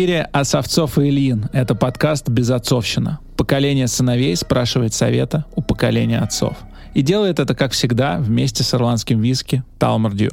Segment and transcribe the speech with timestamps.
[0.00, 1.50] эфире Осовцов и Ильин.
[1.52, 3.18] Это подкаст «Безотцовщина».
[3.36, 6.56] Поколение сыновей спрашивает совета у поколения отцов.
[6.94, 10.30] И делает это, как всегда, вместе с ирландским виски Талмардью.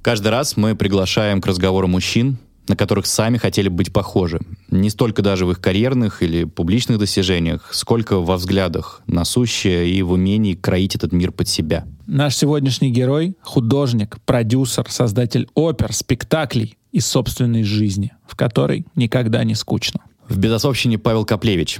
[0.00, 4.40] Каждый раз мы приглашаем к разговору мужчин, на которых сами хотели быть похожи.
[4.70, 10.00] Не столько даже в их карьерных или публичных достижениях, сколько во взглядах на сущее и
[10.00, 11.84] в умении кроить этот мир под себя.
[12.06, 19.54] Наш сегодняшний герой— художник, продюсер, создатель опер, спектаклей из собственной жизни, в которой никогда не
[19.54, 20.00] скучно.
[20.28, 21.78] В «Безособщине» Павел Коплевич,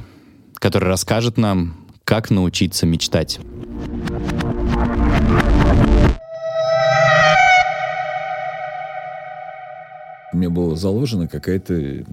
[0.54, 3.38] который расскажет нам, как научиться мечтать.
[10.32, 12.04] Меня было заложено какое-то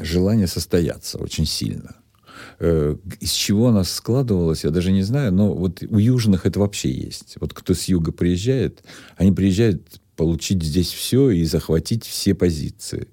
[0.00, 1.96] желание состояться очень сильно.
[2.58, 6.90] Э, из чего она складывалась, я даже не знаю, но вот у южных это вообще
[6.90, 7.36] есть.
[7.40, 8.84] Вот кто с юга приезжает,
[9.16, 13.08] они приезжают получить здесь все и захватить все позиции.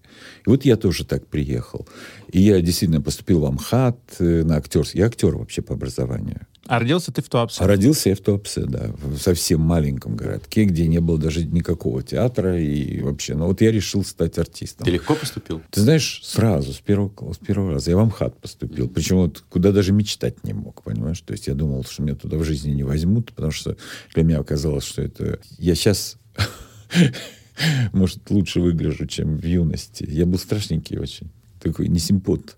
[0.45, 1.87] И вот я тоже так приехал.
[2.31, 4.99] И я действительно поступил в Амхат э, на актерский.
[4.99, 6.47] Я актер вообще по образованию.
[6.67, 7.63] А родился ты в Туапсе?
[7.63, 8.91] А родился я в Туапсе, да.
[9.03, 13.35] В совсем маленьком городке, где не было даже никакого театра и вообще.
[13.35, 14.85] Но вот я решил стать артистом.
[14.85, 15.61] Ты легко поступил?
[15.71, 17.91] Ты знаешь, сразу, с первого, с первого раза.
[17.91, 18.87] Я в Амхат поступил.
[18.87, 21.19] Причем вот куда даже мечтать не мог, понимаешь?
[21.21, 23.75] То есть я думал, что меня туда в жизни не возьмут, потому что
[24.13, 25.39] для меня оказалось, что это...
[25.57, 26.17] Я сейчас
[27.93, 30.05] может, лучше выгляжу, чем в юности.
[30.07, 31.29] Я был страшненький очень.
[31.59, 32.57] Такой несимпот.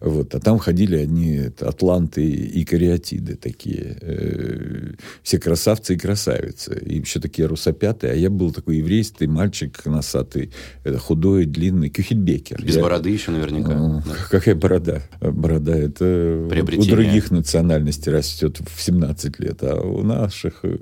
[0.00, 0.34] Вот.
[0.34, 3.96] А там ходили одни атланты и кариатиды такие.
[4.00, 4.92] Э,
[5.22, 6.80] все красавцы и красавицы.
[6.84, 8.12] И еще такие русопятые.
[8.12, 10.52] А я был такой еврейский мальчик носатый,
[10.84, 12.62] это худой, длинный, кюхельбекер.
[12.62, 13.74] Без я, бороды еще наверняка.
[13.74, 14.14] Ну, да.
[14.30, 15.02] Какая борода?
[15.20, 20.76] Борода это у других национальностей растет в 17 лет, а у наших э,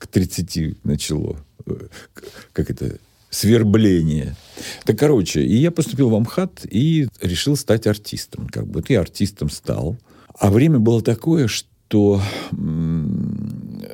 [0.00, 1.36] к 30 начало
[2.52, 2.98] как это,
[3.30, 4.34] свербление.
[4.84, 8.48] Так, короче, и я поступил в Амхат и решил стать артистом.
[8.48, 9.96] Как бы ты артистом стал.
[10.38, 12.20] А время было такое, что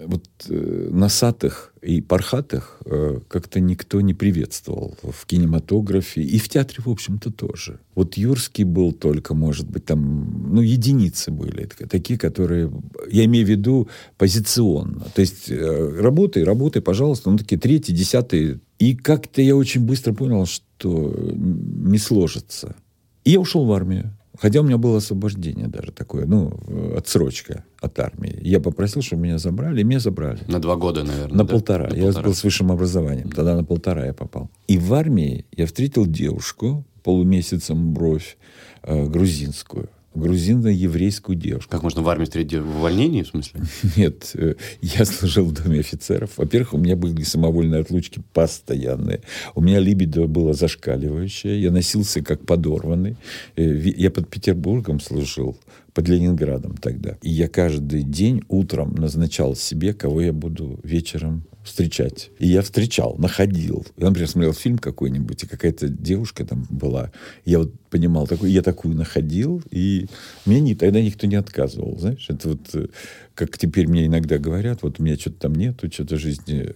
[0.06, 6.82] вот э, носатых и пархатых э, как-то никто не приветствовал в кинематографе и в театре,
[6.84, 7.78] в общем-то, тоже.
[7.94, 12.70] Вот Юрский был только, может быть, там, ну, единицы были, такие, которые,
[13.10, 15.06] я имею в виду позиционно.
[15.14, 18.60] То есть, э, работай, работай, пожалуйста, ну, такие третий, десятый.
[18.78, 22.76] И как-то я очень быстро понял, что не сложится.
[23.24, 24.15] И я ушел в армию.
[24.40, 26.52] Хотя у меня было освобождение даже такое, ну,
[26.96, 28.38] отсрочка от армии.
[28.42, 30.40] Я попросил, чтобы меня забрали, и меня забрали.
[30.46, 31.36] На два года, наверное.
[31.38, 31.52] На да?
[31.52, 31.88] полтора.
[31.88, 32.24] На я полтора.
[32.24, 33.30] был с высшим образованием.
[33.30, 34.50] Тогда на полтора я попал.
[34.68, 38.36] И в армии я встретил девушку, полумесяцем бровь,
[38.82, 41.70] э, грузинскую грузино-еврейскую девушку.
[41.70, 43.60] Как можно в армии встретить в увольнении, в смысле?
[43.96, 46.30] Нет, э, я служил в Доме офицеров.
[46.36, 49.22] Во-первых, у меня были самовольные отлучки постоянные.
[49.54, 51.60] У меня либидо было зашкаливающее.
[51.60, 53.16] Я носился как подорванный.
[53.56, 53.62] Э,
[53.96, 55.56] я под Петербургом служил
[55.96, 57.16] под Ленинградом тогда.
[57.22, 62.30] И я каждый день утром назначал себе, кого я буду вечером встречать.
[62.38, 63.84] И я встречал, находил.
[63.96, 67.10] Я, например, смотрел фильм какой-нибудь, и какая-то девушка там была.
[67.44, 70.06] Я вот понимал, такой, я такую находил, и
[70.46, 71.98] мне не, тогда никто не отказывал.
[71.98, 72.86] Знаешь, это вот э,
[73.34, 76.72] как теперь мне иногда говорят, вот у меня что-то там нету, что-то жизни.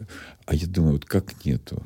[0.46, 1.82] А я думаю, вот как нету?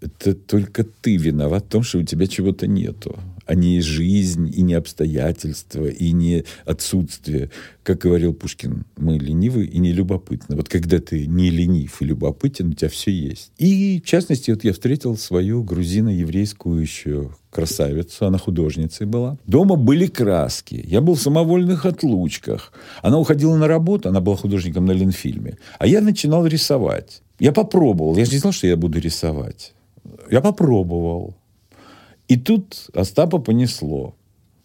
[0.00, 4.62] Это только ты виноват в том, что у тебя чего-то нету а не жизнь, и
[4.62, 7.50] не обстоятельства, и не отсутствие.
[7.82, 10.56] Как говорил Пушкин, мы ленивы и не любопытны.
[10.56, 13.52] Вот когда ты не ленив и любопытен, у тебя все есть.
[13.58, 19.38] И, в частности, вот я встретил свою грузино-еврейскую еще красавицу, она художницей была.
[19.46, 20.84] Дома были краски.
[20.86, 22.72] Я был в самовольных отлучках.
[23.02, 25.56] Она уходила на работу, она была художником на Ленфильме.
[25.78, 27.22] А я начинал рисовать.
[27.38, 28.16] Я попробовал.
[28.16, 29.74] Я же не знал, что я буду рисовать.
[30.30, 31.34] Я попробовал.
[32.28, 34.14] И тут Остапа понесло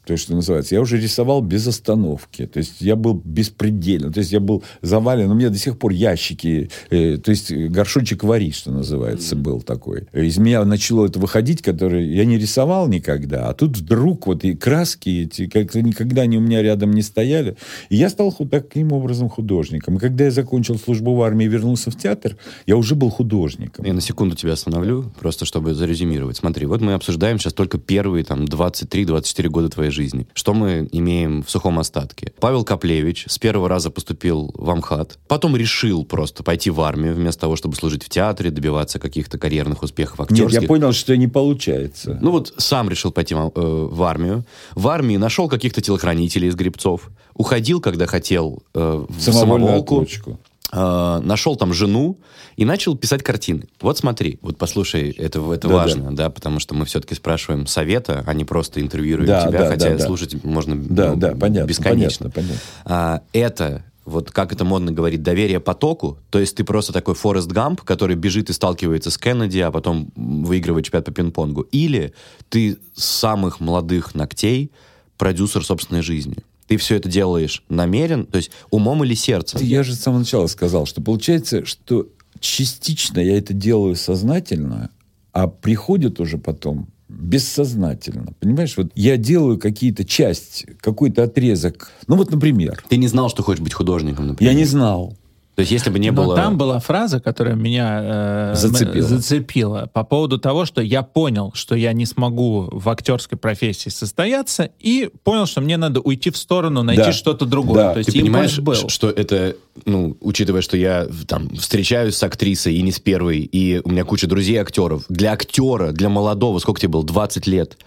[0.05, 0.75] то, что называется.
[0.75, 2.47] Я уже рисовал без остановки.
[2.47, 4.11] То есть я был беспредельно.
[4.11, 5.29] То есть я был завален.
[5.29, 9.41] У меня до сих пор ящики, э, то есть горшочек вари, что называется, mm-hmm.
[9.41, 10.07] был такой.
[10.13, 13.49] Из меня начало это выходить, который я не рисовал никогда.
[13.49, 17.55] А тут вдруг вот и краски эти как-то никогда они у меня рядом не стояли.
[17.89, 19.97] И я стал таким образом художником.
[19.97, 23.85] И когда я закончил службу в армии и вернулся в театр, я уже был художником.
[23.85, 26.37] Я на секунду тебя остановлю, просто чтобы зарезюмировать.
[26.37, 30.27] Смотри, вот мы обсуждаем сейчас только первые там 23-24 года твоей жизни.
[30.33, 32.33] Что мы имеем в сухом остатке?
[32.39, 37.41] Павел Коплевич с первого раза поступил в Амхат, потом решил просто пойти в армию вместо
[37.41, 40.53] того, чтобы служить в театре, добиваться каких-то карьерных успехов актерских.
[40.53, 42.17] Нет, я понял, что не получается.
[42.21, 44.45] Ну вот сам решил пойти в, э, в армию.
[44.75, 47.09] В армии нашел каких-то телохранителей из Грибцов.
[47.33, 49.95] Уходил, когда хотел э, в самоволку.
[49.95, 50.39] Отлучку
[50.71, 52.19] э, нашел там жену
[52.55, 53.63] и начал писать картины.
[53.79, 56.29] Вот смотри, вот послушай, это, это Да, важно, да.
[56.29, 59.97] потому что мы все-таки спрашиваем совета, а не просто интервьюируем Да, тебя, да, хотя да,
[59.97, 60.05] да.
[60.05, 62.29] слушать можно Да, ну, да, понятно, бесконечно.
[62.29, 62.61] понятно, понятно.
[62.85, 67.47] А, это вот как это модно говорить, доверие потоку, то есть ты просто такой Форест
[67.51, 71.61] Гамп, который бежит и сталкивается с Кеннеди, а потом выигрывает чемпионат по пинг-понгу.
[71.71, 72.13] Или
[72.49, 74.71] ты с самых молодых ногтей
[75.17, 76.37] продюсер собственной жизни.
[76.67, 79.59] Ты все это делаешь намерен, то есть умом или сердцем.
[79.61, 82.07] Я же с самого начала сказал, что получается, что
[82.39, 84.89] частично я это делаю сознательно,
[85.33, 88.33] а приходит уже потом бессознательно.
[88.39, 91.91] Понимаешь, вот я делаю какие-то часть, какой-то отрезок.
[92.07, 94.53] Ну вот, например, Ты не знал, что хочешь быть художником, например.
[94.53, 95.17] я не знал.
[95.61, 96.35] То есть если бы не Но было...
[96.35, 99.07] там была фраза, которая меня э, Зацепила.
[99.07, 104.71] зацепила по поводу того, что я понял, что я не смогу в актерской профессии состояться,
[104.79, 107.11] и понял, что мне надо уйти в сторону, найти Да.
[107.11, 107.83] что-то другое.
[107.83, 107.93] Да.
[107.93, 108.89] То есть Ты понимаешь, был.
[108.89, 109.55] что это,
[109.85, 114.03] ну, учитывая, что я там встречаюсь с актрисой и не с первой, и у меня
[114.03, 115.03] куча друзей актеров.
[115.09, 117.77] Для актера, для молодого, сколько тебе было, 20 лет,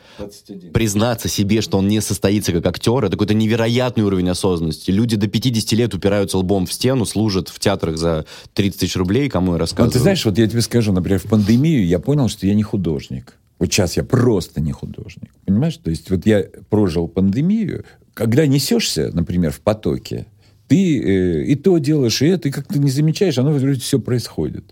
[0.73, 4.93] признаться себе, что он не состоится как актер, это какой-то невероятный уровень осознанности.
[4.93, 8.25] Люди до 50 лет упираются лбом в стену, служат в театрах за
[8.55, 9.89] 30 тысяч рублей, кому я рассказываю.
[9.89, 12.63] Вот ты знаешь, вот я тебе скажу, например, в пандемию я понял, что я не
[12.63, 13.35] художник.
[13.59, 15.31] Вот сейчас я просто не художник.
[15.45, 15.77] Понимаешь?
[15.77, 17.85] То есть вот я прожил пандемию.
[18.13, 20.27] Когда несешься, например, в потоке,
[20.69, 23.99] ты э, и то делаешь, и это, и как ты не замечаешь, оно вроде все
[23.99, 24.65] происходит.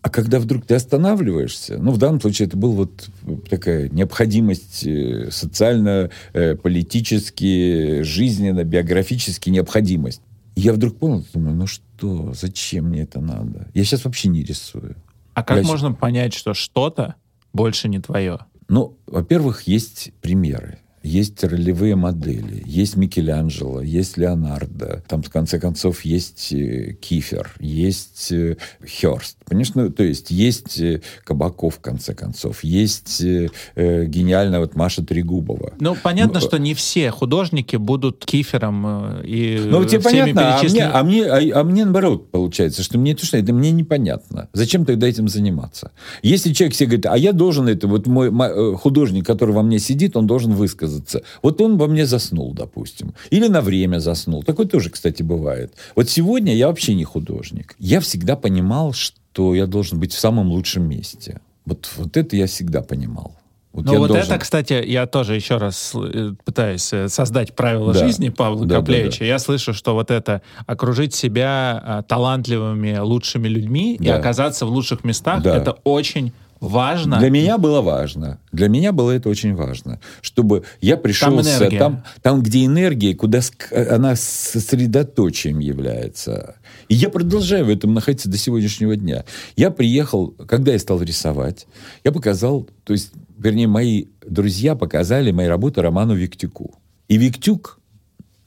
[0.00, 3.08] А когда вдруг ты останавливаешься, ну, в данном случае это была вот
[3.50, 10.22] такая необходимость э, социально, э, политически, жизненно, биографически необходимость.
[10.58, 13.68] Я вдруг понял, думаю, ну что, зачем мне это надо?
[13.74, 14.96] Я сейчас вообще не рисую.
[15.34, 17.14] А как Я можно понять, что что-то
[17.52, 18.40] больше не твое?
[18.68, 20.80] Ну, во-первых, есть примеры.
[21.08, 28.30] Есть ролевые модели, есть Микеланджело, есть Леонардо, там, в конце концов, есть э, Кифер, есть
[28.30, 29.38] э, Хёрст.
[29.46, 35.72] Конечно, то есть есть э, Кабаков, в конце концов, есть э, гениальная вот Маша Трегубова.
[35.80, 40.62] Ну, понятно, Ну, что не все художники будут кифером и Ну, тебе всеми понятно, а
[40.62, 44.50] мне, а, мне, а, а мне наоборот получается, что мне то, что это мне непонятно.
[44.52, 45.92] Зачем тогда этим заниматься?
[46.22, 49.78] Если человек себе говорит, а я должен это, вот мой э, художник, который во мне
[49.78, 50.97] сидит, он должен высказаться.
[51.42, 53.14] Вот он во мне заснул, допустим.
[53.30, 54.42] Или на время заснул.
[54.42, 55.72] Такое тоже, кстати, бывает.
[55.96, 57.74] Вот сегодня я вообще не художник.
[57.78, 61.40] Я всегда понимал, что я должен быть в самом лучшем месте.
[61.64, 63.34] Вот, вот это я всегда понимал.
[63.72, 67.92] Вот Ну вот должен- это, кстати, я тоже еще раз э, пытаюсь э, создать правила
[67.92, 67.98] Да.
[68.00, 69.24] жизни Павла Да, да, Коплевича.
[69.24, 74.16] Я слышу, что вот это окружить себя а, талантливыми, лучшими людьми и Да.
[74.16, 75.54] оказаться в лучших местах, Да.
[75.56, 77.18] это очень важно.
[77.18, 78.38] Для меня было важно.
[78.52, 80.00] Для меня было это очень важно.
[80.20, 81.28] Чтобы я пришел...
[81.30, 86.56] Там с- там, там, где энергия, куда ск- она сосредоточием является.
[86.88, 89.24] И я продолжаю в этом находиться до сегодняшнего дня.
[89.56, 91.66] Я приехал, когда я стал рисовать,
[92.04, 96.74] я показал, то есть, вернее, мои друзья показали мои работы Роману Виктюку.
[97.08, 97.78] И Виктюк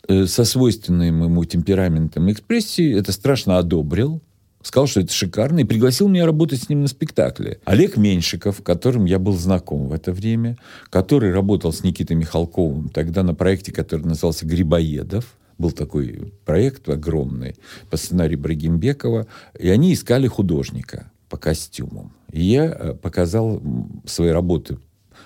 [0.07, 4.21] э, со свойственным ему темпераментом и экспрессией это страшно одобрил,
[4.63, 7.59] сказал, что это шикарно, и пригласил меня работать с ним на спектакле.
[7.65, 10.57] Олег Меньшиков, которым я был знаком в это время,
[10.89, 17.55] который работал с Никитой Михалковым тогда на проекте, который назывался «Грибоедов», был такой проект огромный
[17.89, 19.27] по сценарию Брагимбекова,
[19.57, 22.13] и они искали художника по костюмам.
[22.31, 23.61] И я э, показал
[24.05, 24.79] свои работы.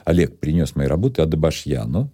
[0.03, 2.11] Олег принес мои работы Адабашьяну,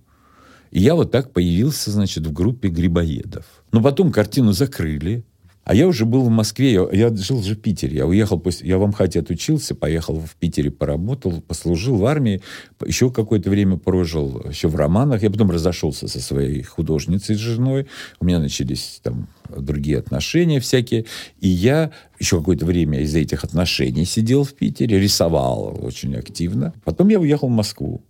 [0.70, 3.46] и я вот так появился, значит, в группе грибоедов.
[3.74, 5.26] Но потом картину закрыли.
[5.64, 7.98] А я уже был в Москве, я, я жил же в Питере.
[7.98, 12.42] Я уехал, после, я в Амхате отучился, поехал в Питере, поработал, послужил в армии,
[12.84, 15.22] еще какое-то время прожил, еще в романах.
[15.22, 17.88] Я потом разошелся со своей художницей, с женой.
[18.20, 21.06] У меня начались там другие отношения всякие.
[21.40, 26.74] И я еще какое-то время из-за этих отношений сидел в Питере, рисовал очень активно.
[26.84, 28.02] Потом я уехал в Москву.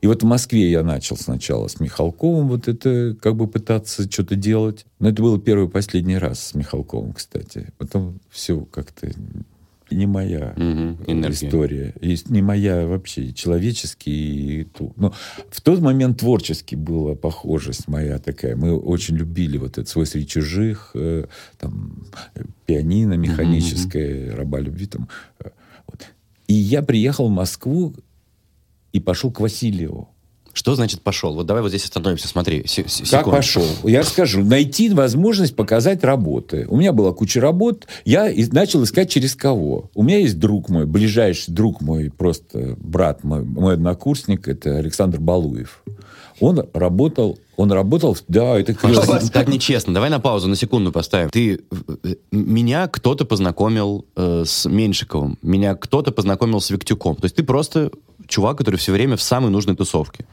[0.00, 4.34] И вот в Москве я начал сначала с Михалковым вот это как бы пытаться что-то
[4.34, 4.86] делать.
[4.98, 7.68] Но это было первый и последний раз с Михалковым, кстати.
[7.76, 9.10] Потом все как-то
[9.90, 11.30] не моя энергия.
[11.30, 11.94] история.
[12.00, 14.68] И не моя вообще человеческий.
[14.96, 15.12] Но
[15.50, 18.56] в тот момент творчески была похожесть моя такая.
[18.56, 21.26] Мы очень любили вот этот свой среди чужих, э,
[21.58, 22.04] там,
[22.66, 24.86] пианино механическое, раба любви.
[24.86, 25.08] Там,
[25.40, 25.50] э,
[25.86, 26.06] вот.
[26.46, 27.94] И я приехал в Москву
[28.92, 30.08] и пошел к Васильеву.
[30.52, 31.32] Что значит пошел?
[31.34, 32.66] Вот давай вот здесь остановимся, смотри.
[32.66, 33.64] се- се- Как пошел?
[33.84, 34.42] Я расскажу.
[34.44, 36.66] Найти возможность показать работы.
[36.68, 37.86] У меня была куча работ.
[38.04, 39.90] Я и- начал искать через кого.
[39.94, 45.20] У меня есть друг мой, ближайший друг мой, просто брат мой, мой однокурсник, это Александр
[45.20, 45.84] Балуев.
[46.40, 49.06] Он работал, он работал, да, это клево.
[49.06, 49.94] так, так нечестно.
[49.94, 51.30] Давай на паузу, на секунду поставим.
[51.30, 51.60] Ты,
[52.02, 57.14] э, меня кто-то познакомил э, с Меньшиковым, меня кто-то познакомил с Виктюком.
[57.16, 57.90] То есть ты просто
[58.30, 60.24] чувак, который все время в самой нужной тусовке.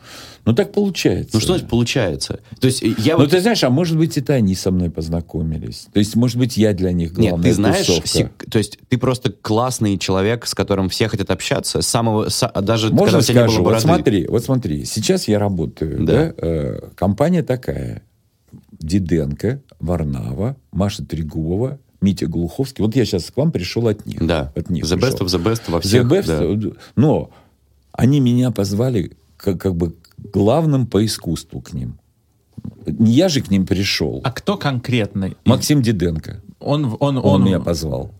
[0.46, 1.32] Ну, так получается.
[1.34, 2.40] Ну что значит получается?
[2.62, 3.32] То есть э, я Ну, вот...
[3.32, 5.88] ты знаешь, а может быть, это они со мной познакомились.
[5.92, 8.08] То есть, может быть, я для них Нет, главная ты знаешь, тусовка.
[8.08, 12.50] сек- то есть ты просто классный человек, с которым все хотят общаться, с самого, с-
[12.62, 14.86] даже Можно когда у тебя не было Вот смотри, вот смотри.
[14.86, 16.14] Сейчас я работаю, Да.
[16.14, 16.34] да?
[16.38, 18.04] э, компания такая.
[18.80, 22.84] Диденко, Варнава, Маша Трегубова, Митя Глуховский.
[22.86, 24.26] Вот я сейчас к вам пришел от них.
[24.26, 25.26] Да, От них the best пришел.
[25.26, 26.06] of the best во The всех.
[26.06, 26.76] best, да.
[26.96, 27.32] Но
[27.98, 29.96] они меня позвали как, как бы
[30.34, 32.00] главным по искусству к ним.
[32.86, 34.22] Не я же к ним пришел.
[34.24, 35.34] А кто конкретно?
[35.46, 36.42] Максим Диденко.
[36.60, 38.12] Он, он, Он, он, меня позвал.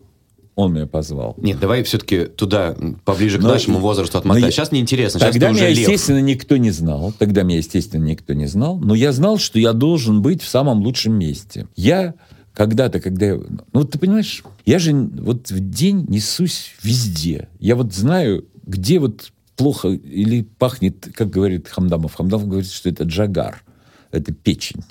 [0.54, 1.34] Он меня позвал.
[1.38, 4.42] Нет, давай все-таки туда, поближе к Но нашему возрасту но отмотай.
[4.42, 5.78] я- Сейчас мне интересно, сейчас Тогда ты меня, уже лев.
[5.78, 7.12] естественно, никто не знал.
[7.18, 8.78] Тогда меня, естественно, никто не знал.
[8.78, 11.66] Но я знал, что я должен быть в самом лучшем месте.
[11.76, 12.14] Я
[12.54, 13.26] когда-то, когда...
[13.26, 17.48] я- Ну, вот ты понимаешь, я же вот в день несусь везде.
[17.60, 22.14] Я вот знаю, где вот плохо или пахнет, как говорит Хамдамов.
[22.14, 23.62] Хамдамов говорит, что это джагар.
[24.10, 24.82] Это печень.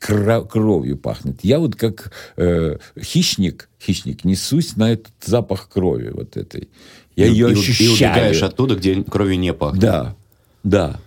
[0.00, 1.44] Кровью пахнет.
[1.44, 6.68] Я вот как э, хищник, хищник, несусь на этот запах крови вот этой.
[7.14, 7.90] Я И- ее и, ощущаю.
[7.90, 9.80] И убегаешь оттуда, где кровью не пахнет.
[9.80, 10.16] Да,
[10.64, 10.98] да,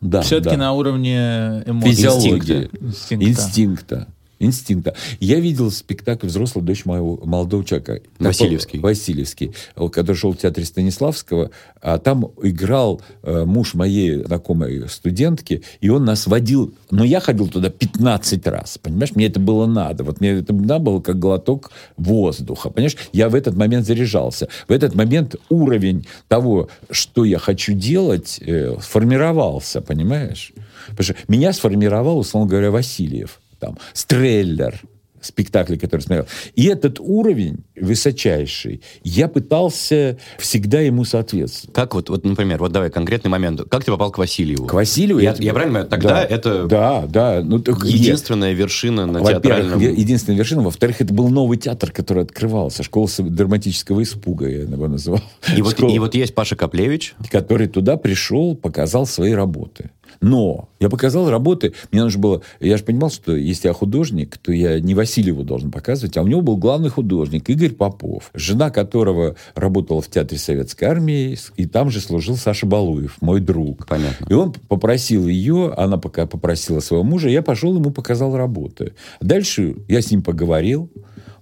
[0.00, 0.22] да.
[0.22, 0.62] все-таки да.
[0.64, 1.90] на уровне эмоций.
[1.90, 2.70] Физиологии.
[2.80, 3.26] Инстинкта.
[3.26, 4.08] Инстинкта.
[4.40, 4.94] Инстинкта.
[5.20, 8.00] Я видел спектакль «Взрослая дочь моего молодого человека».
[8.18, 8.80] Васильевский.
[8.80, 11.50] Васильевский, который шел в театре Станиславского.
[11.82, 16.74] А там играл э, муж моей знакомой студентки, и он нас водил.
[16.90, 19.14] Но я ходил туда 15 раз, понимаешь?
[19.14, 20.04] Мне это было надо.
[20.04, 22.96] Вот мне это надо было как глоток воздуха, понимаешь?
[23.12, 24.48] Я в этот момент заряжался.
[24.66, 30.52] В этот момент уровень того, что я хочу делать, э, сформировался, понимаешь?
[30.88, 34.80] Потому что меня сформировал, условно говоря, Васильев там, Стреллер,
[35.20, 36.26] спектакли, которые смотрел.
[36.54, 41.74] И этот уровень высочайший, я пытался всегда ему соответствовать.
[41.74, 43.62] Как вот, вот, например, вот давай конкретный момент.
[43.70, 44.66] Как ты попал к Васильеву?
[44.66, 45.20] К Васильеву...
[45.20, 47.40] Я, это- я правильно понимаю, тогда Да, это Да, да.
[47.44, 49.78] Ну, так единственная вершина на театральном...
[49.80, 50.62] единственная вершина.
[50.62, 52.82] Во-вторых, это был новый театр, который открывался.
[52.82, 55.22] Школа драматического испуга, я его называл.
[55.54, 59.90] И вот, и вот есть Паша Коплевич, который туда пришел, показал свои работы.
[60.20, 62.42] Но я показал работы, мне нужно было...
[62.60, 66.26] Я же понимал, что если я художник, то я не Васильеву должен показывать, а у
[66.26, 71.90] него был главный художник Игорь Попов, жена которого работала в Театре Советской Армии, и там
[71.90, 73.86] же служил Саша Балуев, мой друг.
[73.86, 74.26] Понятно.
[74.28, 78.92] И он попросил ее, она пока попросила своего мужа, я пошел ему показал работы.
[79.20, 80.90] Дальше я с ним поговорил,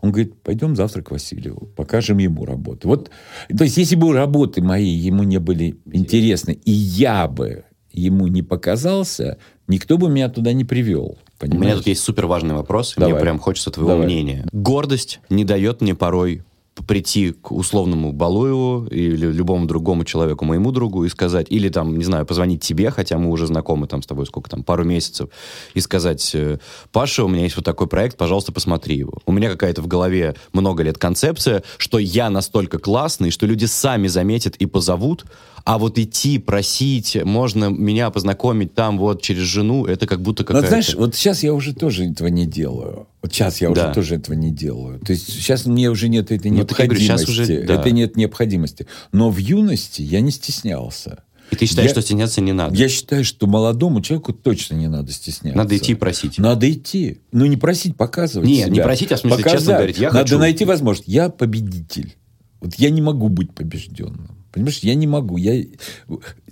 [0.01, 2.87] он говорит, пойдем завтра к Васильеву, покажем ему работы.
[2.87, 3.11] Вот,
[3.49, 7.65] то есть, если бы работы мои ему не были интересны, и я бы
[7.99, 11.19] ему не показался, никто бы меня туда не привел.
[11.41, 11.77] у меня Понимаешь?
[11.79, 13.23] тут есть супер важный вопрос, и мне Давай.
[13.23, 14.07] прям хочется твоего Давай.
[14.07, 14.47] мнения.
[14.53, 16.43] Гордость не дает мне порой
[16.87, 22.05] прийти к условному Балуеву или любому другому человеку, моему другу, и сказать, или там, не
[22.05, 25.29] знаю, позвонить тебе, хотя мы уже знакомы там с тобой сколько там, пару месяцев,
[25.75, 26.59] и сказать, э,
[26.93, 29.19] Паша, у меня есть вот такой проект, пожалуйста, посмотри его.
[29.27, 34.07] У меня какая-то в голове много лет концепция, что я настолько классный, что люди сами
[34.07, 35.25] заметят и позовут,
[35.65, 40.69] а вот идти, просить, можно меня познакомить там вот через жену, это как будто какая-то...
[40.69, 43.07] знаешь, вот сейчас я уже тоже этого не делаю.
[43.23, 43.93] Вот сейчас я уже Да.
[43.95, 45.01] тоже этого не делаю.
[45.01, 47.07] То есть сейчас мне уже нет этой Ну, я говорю, необходимости.
[47.07, 47.75] щас уже, да.
[47.75, 48.87] Это нет необходимости.
[49.13, 51.25] Но в юности я не стеснялся.
[51.51, 52.75] И ты считаешь, Я- что стесняться не надо?
[52.77, 55.57] Я считаю, что молодому человеку точно не надо стесняться.
[55.57, 56.37] Надо идти и просить.
[56.39, 57.21] Надо идти.
[57.33, 58.69] Ну, не просить, показывать Не, себя.
[58.69, 59.77] не просить, а в смысле честно Показать.
[59.77, 60.39] говорить, я Надо хочу.
[60.39, 61.09] найти возможность.
[61.09, 62.15] Я победитель.
[62.61, 64.38] Вот я не могу быть побежденным.
[64.53, 65.37] Понимаешь, я не могу.
[65.37, 65.65] Я...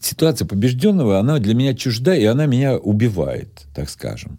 [0.00, 4.38] Ситуация побежденного, она для меня чужда, и она меня убивает, так скажем.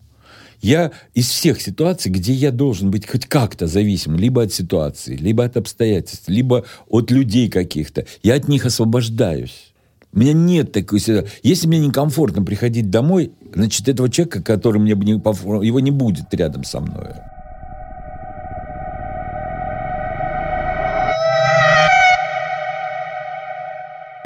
[0.62, 5.44] Я из всех ситуаций, где я должен быть хоть как-то зависим, либо от ситуации, либо
[5.46, 9.74] от обстоятельств, либо от людей каких-то, я от них освобождаюсь.
[10.14, 11.30] У меня нет такой ситуации.
[11.44, 16.34] Если мне некомфортно приходить домой, значит, этого человека, который мне не комфортно, его не будет
[16.34, 17.14] рядом со мной.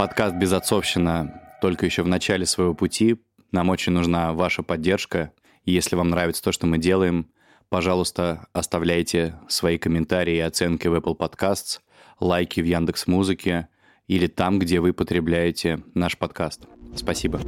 [0.02, 3.18] Подкаст «Безотцовщина» только еще в начале своего пути.
[3.52, 5.32] Нам очень нужна ваша поддержка.
[5.64, 7.28] Если вам нравится то, что мы делаем,
[7.70, 11.82] пожалуйста, оставляйте свои комментарии и оценки в Apple Podcasts,
[12.20, 13.68] лайки в Яндекс Музыке
[14.08, 16.64] или там, где вы потребляете наш подкаст.
[16.96, 17.40] Спасибо.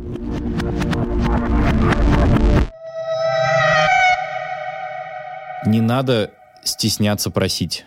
[5.65, 7.83] Не надо стесняться просить.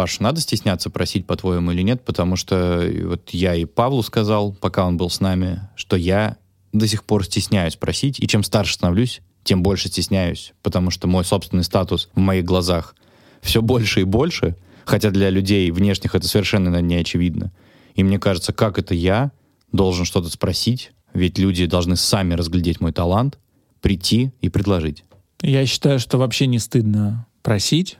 [0.00, 2.02] Паш, надо стесняться просить, по-твоему, или нет?
[2.06, 6.38] Потому что вот я и Павлу сказал, пока он был с нами, что я
[6.72, 11.22] до сих пор стесняюсь просить, и чем старше становлюсь, тем больше стесняюсь, потому что мой
[11.22, 12.94] собственный статус в моих глазах
[13.42, 17.52] все больше и больше, хотя для людей внешних это совершенно не очевидно.
[17.94, 19.32] И мне кажется, как это я
[19.70, 23.38] должен что-то спросить, ведь люди должны сами разглядеть мой талант,
[23.82, 25.04] прийти и предложить.
[25.42, 27.98] Я считаю, что вообще не стыдно просить.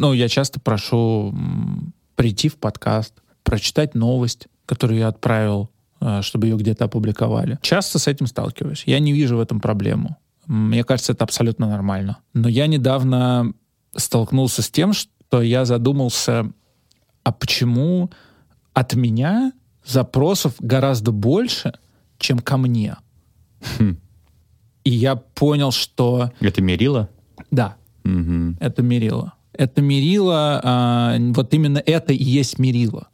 [0.00, 1.34] Ну, я часто прошу
[2.16, 5.68] прийти в подкаст, прочитать новость, которую я отправил,
[6.00, 7.58] э, чтобы ее где-то опубликовали.
[7.60, 8.84] Часто с этим сталкиваюсь.
[8.86, 10.16] Я не вижу в этом проблему.
[10.46, 12.16] Мне кажется, это абсолютно нормально.
[12.32, 13.52] Но я недавно
[13.94, 16.50] столкнулся с тем, что я задумался,
[17.22, 18.10] а почему
[18.72, 19.52] от меня
[19.84, 21.74] запросов гораздо больше,
[22.16, 22.96] чем ко мне.
[23.78, 23.98] Хм.
[24.84, 26.32] И я понял, что...
[26.40, 27.10] Это мерило?
[27.50, 28.56] Да, угу.
[28.60, 29.34] это мерило.
[29.60, 33.08] Это мерило, а, вот именно это и есть мерило.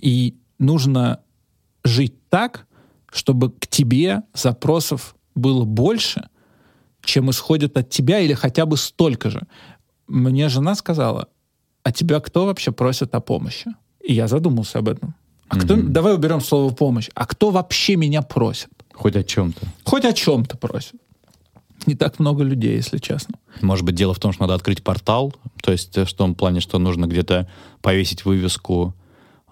[0.00, 1.18] И нужно
[1.82, 2.68] жить так,
[3.10, 6.28] чтобы к тебе запросов было больше,
[7.02, 9.42] чем исходит от тебя, или хотя бы столько же.
[10.06, 11.30] Мне жена сказала,
[11.82, 13.74] а тебя кто вообще просит о помощи?
[14.04, 15.16] И я задумался об этом.
[15.48, 17.10] А кто, mm давай уберем слово помощь.
[17.16, 18.70] А кто вообще меня просит?
[18.92, 19.66] Хоть о чем-то.
[19.82, 21.00] Хоть о чем-то просит.
[21.86, 23.36] Не так много людей, если честно.
[23.62, 26.78] Может быть, дело в том, что надо открыть портал, то есть в том плане, что
[26.78, 27.48] нужно где-то
[27.80, 28.94] повесить вывеску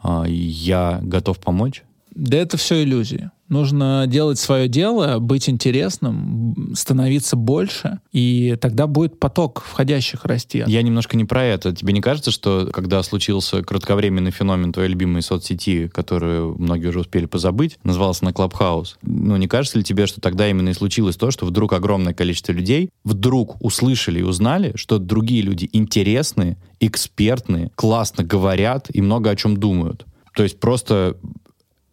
[0.02, 1.84] э, «Я готов помочь».
[2.14, 3.30] Да это все иллюзии.
[3.48, 10.64] Нужно делать свое дело, быть интересным, становиться больше, и тогда будет поток входящих расти.
[10.66, 11.74] Я немножко не про это.
[11.74, 17.26] Тебе не кажется, что когда случился кратковременный феномен твоей любимой соцсети, которую многие уже успели
[17.26, 21.30] позабыть, назывался на Клабхаус, ну не кажется ли тебе, что тогда именно и случилось то,
[21.30, 28.24] что вдруг огромное количество людей вдруг услышали и узнали, что другие люди интересные, экспертные, классно
[28.24, 30.06] говорят и много о чем думают?
[30.34, 31.16] То есть просто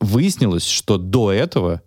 [0.01, 1.81] выяснилось, что до этого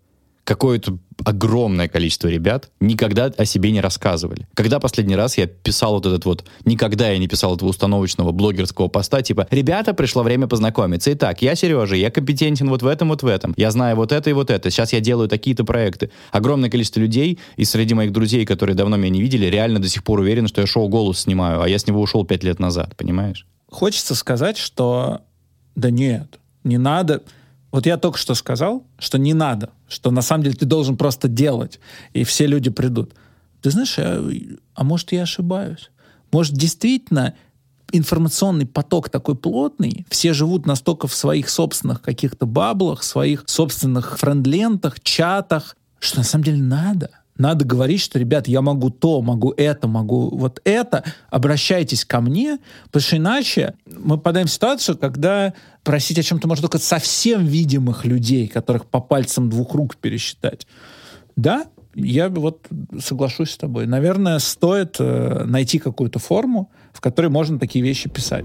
[0.44, 4.46] какое-то огромное количество ребят никогда о себе не рассказывали.
[4.54, 8.88] Когда последний раз я писал вот этот вот, никогда я не писал этого установочного блогерского
[8.88, 11.12] поста, типа, ребята, пришло время познакомиться.
[11.14, 13.54] Итак, я Сережа, я компетентен вот в этом, вот в этом.
[13.56, 14.70] Я знаю вот это и вот это.
[14.70, 16.10] Сейчас я делаю такие-то проекты.
[16.30, 20.04] Огромное количество людей, и среди моих друзей, которые давно меня не видели, реально до сих
[20.04, 22.96] пор уверены, что я шоу «Голос» снимаю, а я с него ушел пять лет назад,
[22.96, 23.46] понимаешь?
[23.70, 25.22] Хочется сказать, что
[25.74, 27.22] да нет, не надо
[27.74, 31.26] вот я только что сказал, что не надо, что на самом деле ты должен просто
[31.26, 31.80] делать,
[32.12, 33.14] и все люди придут.
[33.62, 34.24] Ты знаешь, а,
[34.76, 35.90] а может я ошибаюсь?
[36.30, 37.34] Может действительно
[37.90, 45.00] информационный поток такой плотный, все живут настолько в своих собственных каких-то баблах, своих собственных френдлентах,
[45.00, 49.88] чатах, что на самом деле надо— надо говорить, что, ребят, я могу то, могу это,
[49.88, 56.18] могу вот это, обращайтесь ко мне, потому что иначе мы попадаем в ситуацию, когда просить
[56.18, 60.66] о чем-то можно только совсем видимых людей, которых по пальцам двух рук пересчитать.
[61.36, 62.66] Да, я вот
[63.00, 63.86] соглашусь с тобой.
[63.86, 68.44] Наверное, стоит э, найти какую-то форму, в которой можно такие вещи писать.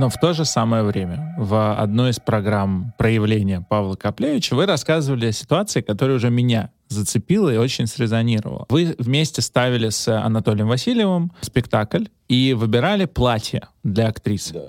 [0.00, 5.26] Но в то же самое время в одной из программ проявления Павла Коплевича вы рассказывали
[5.26, 8.64] о ситуации, которая уже меня зацепила и очень срезонировала.
[8.70, 14.54] Вы вместе ставили с Анатолием Васильевым спектакль и выбирали платье для актрисы.
[14.54, 14.64] Да.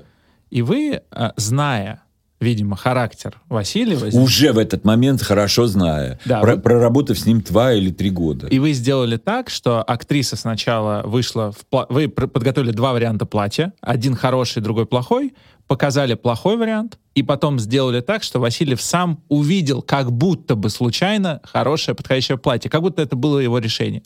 [0.50, 2.04] И вы, а, зная
[2.42, 4.08] видимо, характер Васильева.
[4.18, 6.62] Уже в этот момент хорошо зная, да, про, вы...
[6.62, 8.48] проработав с ним два или три года.
[8.48, 11.52] И вы сделали так, что актриса сначала вышла...
[11.52, 11.86] В пла...
[11.90, 15.34] Вы подготовили два варианта платья, один хороший, другой плохой,
[15.68, 21.40] показали плохой вариант, и потом сделали так, что Васильев сам увидел как будто бы случайно
[21.44, 24.04] хорошее подходящее платье, как будто это было его решение.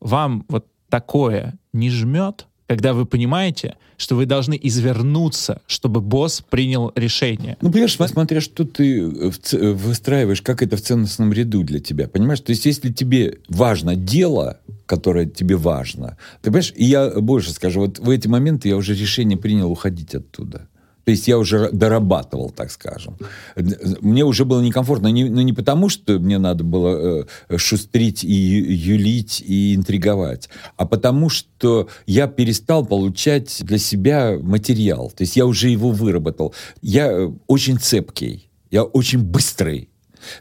[0.00, 2.46] Вам вот такое не жмет?
[2.68, 7.56] Когда вы понимаете, что вы должны извернуться, чтобы босс принял решение.
[7.62, 12.08] Ну, понимаешь, смотря что ты э, э, выстраиваешь, как это в ценностном ряду для тебя,
[12.08, 12.40] понимаешь?
[12.40, 17.80] То есть, если тебе важно дело, которое тебе важно, ты понимаешь, и я больше скажу,
[17.80, 20.68] вот в эти моменты я уже решение принял уходить оттуда.
[21.08, 23.16] То есть я уже дорабатывал, так скажем.
[24.02, 28.28] Мне уже было некомфортно, не, ну не потому, что мне надо было э, шустрить и
[28.28, 35.10] юлить и интриговать, а потому что я перестал получать для себя материал.
[35.16, 36.54] То есть я уже его выработал.
[36.82, 39.88] Я э, очень цепкий, я очень быстрый.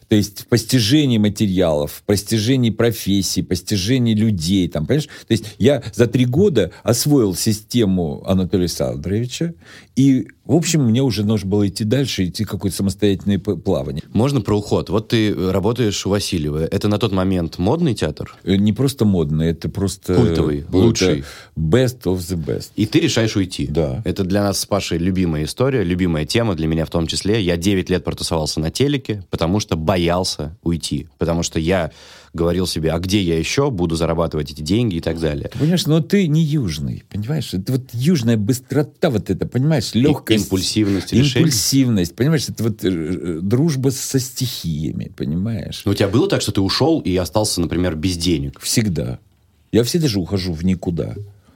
[0.07, 4.67] То есть в постижении материалов, в постижении профессий, постижении людей.
[4.67, 5.07] Там, понимаешь?
[5.27, 9.53] То есть я за три года освоил систему Анатолия Александровича
[9.97, 14.01] и В общем, мне уже нужно было идти дальше, идти какое-то самостоятельное плавание.
[14.13, 14.89] Можно про уход?
[14.89, 16.65] Вот ты работаешь у Васильева.
[16.65, 18.33] Это на тот момент модный театр?
[18.43, 20.15] Э, Не просто модный, это просто...
[20.15, 21.25] Культовый, это лучший.
[21.57, 22.69] Best of the best.
[22.77, 23.67] И ты решаешь уйти.
[23.67, 24.01] Да.
[24.05, 27.41] Это для нас с Пашей любимая история, любимая тема, для меня в том числе.
[27.41, 31.07] Я 9 лет протусовался на телеке, потому что боялся уйти.
[31.17, 31.91] Потому что я
[32.33, 35.49] говорил себе, а где я еще буду зарабатывать эти деньги и так далее.
[35.51, 37.53] Ты понимаешь, но ты не южный, понимаешь?
[37.53, 40.45] Это вот южная быстрота вот это, понимаешь, легкость.
[40.45, 41.45] импульсивность решений.
[41.45, 42.49] Импульсивность, понимаешь?
[42.49, 45.81] Это вот э, э, дружба со стихиями, понимаешь?
[45.85, 48.59] Но у тебя было так, что ты ушел и остался, например, без денег?
[48.59, 49.19] Всегда.
[49.71, 51.15] Я всегда же ухожу в никуда.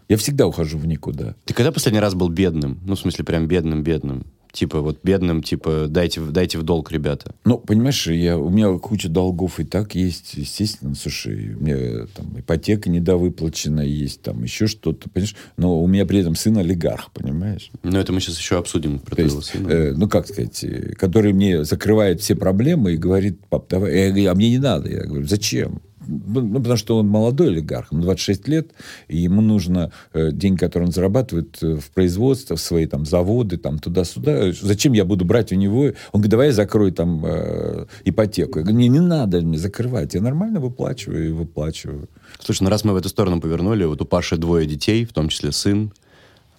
[0.09, 1.35] Я всегда ухожу в никуда.
[1.45, 2.79] Ты когда последний раз был бедным?
[2.85, 4.25] Ну, в смысле, прям бедным-бедным.
[4.51, 7.33] Типа, вот бедным, типа, дайте, дайте в долг, ребята.
[7.45, 10.93] Ну, понимаешь, я, у меня куча долгов и так есть, естественно.
[10.95, 15.35] Слушай, у меня там ипотека недовыплачена есть, там еще что-то, понимаешь?
[15.57, 17.71] Но у меня при этом сын олигарх, понимаешь?
[17.83, 19.69] Но это мы сейчас еще обсудим про То твоего есть, сына.
[19.69, 23.95] э, ну, как сказать, э, который мне закрывает все проблемы и говорит, пап, давай.
[23.97, 24.89] Я говорю, а мне не надо.
[24.89, 25.81] Я говорю, зачем?
[26.07, 28.71] Ну, ну, потому что он молодой олигарх, ему 26 лет,
[29.07, 33.57] и ему нужно э, деньги, которые он зарабатывает э, в производство, в свои там заводы,
[33.57, 34.51] там туда-сюда.
[34.53, 35.81] Зачем я буду брать у него?
[35.83, 38.59] Он говорит, давай я закрою там э, ипотеку.
[38.59, 42.09] Я говорю, мне не надо мне закрывать, я нормально выплачиваю и выплачиваю.
[42.39, 45.29] Слушай, ну раз мы в эту сторону повернули, вот у Паши двое детей, в том
[45.29, 45.91] числе сын.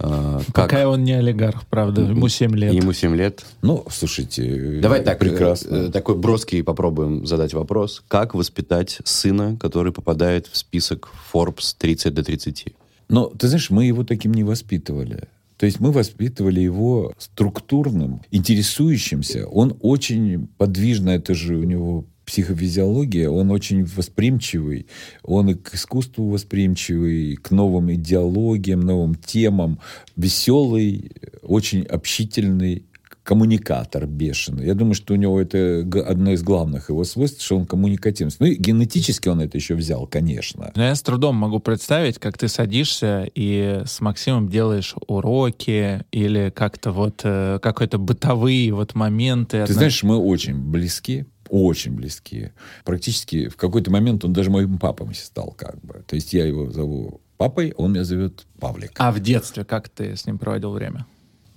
[0.03, 0.71] А, как?
[0.71, 2.73] Пока он не олигарх, правда, ему 7 лет.
[2.73, 3.45] Ему 7 лет.
[3.62, 5.75] Ну, слушайте, Давай э, так, прекрасно.
[5.75, 8.03] э, э, такой броский попробуем задать вопрос.
[8.09, 12.75] Как воспитать сына, который попадает в список Forbes 30 до 30?
[13.09, 15.29] Но, ты знаешь, мы его таким не воспитывали.
[15.57, 19.47] То есть мы воспитывали его структурным, интересующимся.
[19.47, 24.87] Он очень подвижно, это же у него психофизиология, он очень восприимчивый,
[25.23, 29.79] он и к искусству восприимчивый, к новым идеологиям, новым темам,
[30.17, 32.85] веселый, очень общительный,
[33.23, 34.67] коммуникатор бешеный.
[34.67, 38.35] Я думаю, что у него это одно из главных его свойств, что он коммуникативный.
[38.39, 40.73] Ну и генетически он это еще взял, конечно.
[40.75, 46.53] Но я с трудом могу представить, как ты садишься и с Максимом делаешь уроки или
[46.55, 49.65] как-то вот э, какой-то бытовые вот моменты.
[49.67, 52.53] Ты знаешь, мы очень близки, очень близки.
[52.83, 56.03] Практически в какой-то момент он даже моим папой стал как бы.
[56.07, 58.93] То есть я его зову папой, он меня зовет Павлик.
[58.97, 61.07] А в детстве как ты с ним проводил время?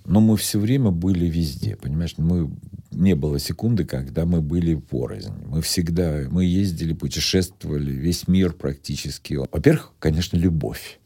[0.04, 2.14] Но мы все время были везде, понимаешь?
[2.18, 2.50] Мы
[2.92, 5.32] не было секунды, когда мы были порознь.
[5.46, 9.34] Мы всегда, мы ездили, путешествовали, весь мир практически.
[9.34, 11.00] Во-первых, конечно, любовь.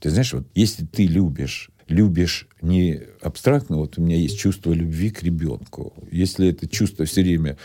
[0.00, 5.08] Ты знаешь, вот если ты любишь, любишь не абстрактно, вот у меня есть чувство любви
[5.10, 5.94] к ребенку.
[6.10, 7.56] Если это чувство все время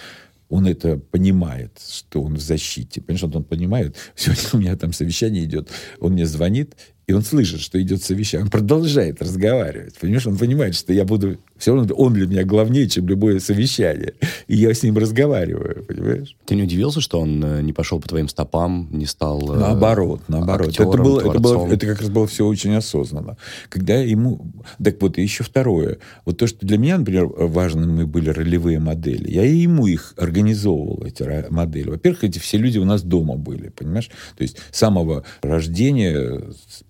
[0.50, 3.02] он это понимает, что он в защите.
[3.02, 6.76] Понимаешь, вот он понимает, сегодня у меня там совещание идет, он мне звонит,
[7.08, 8.46] и он слышит, что идет совещание.
[8.46, 9.96] Он продолжает разговаривать.
[10.00, 11.40] Понимаешь, он понимает, что я буду...
[11.60, 14.13] Все равно он для меня главнее, чем любое совещание.
[14.48, 16.36] И я с ним разговариваю, понимаешь?
[16.45, 19.54] Ты не удивился, что он э, не пошел по твоим стопам, не стал...
[19.54, 20.69] э, Наоборот, наоборот.
[20.69, 23.38] актером, это, было, это, было, это как раз было все очень осознанно.
[23.69, 24.41] Когда ему...
[24.84, 25.98] Так вот, и еще второе.
[26.26, 29.30] Вот то, что для меня, например, важными были ролевые модели.
[29.30, 31.89] Я и ему их организовывал, эти модели.
[31.89, 34.10] Во-первых, эти все люди у нас дома были, понимаешь?
[34.38, 36.41] То есть с самого рождения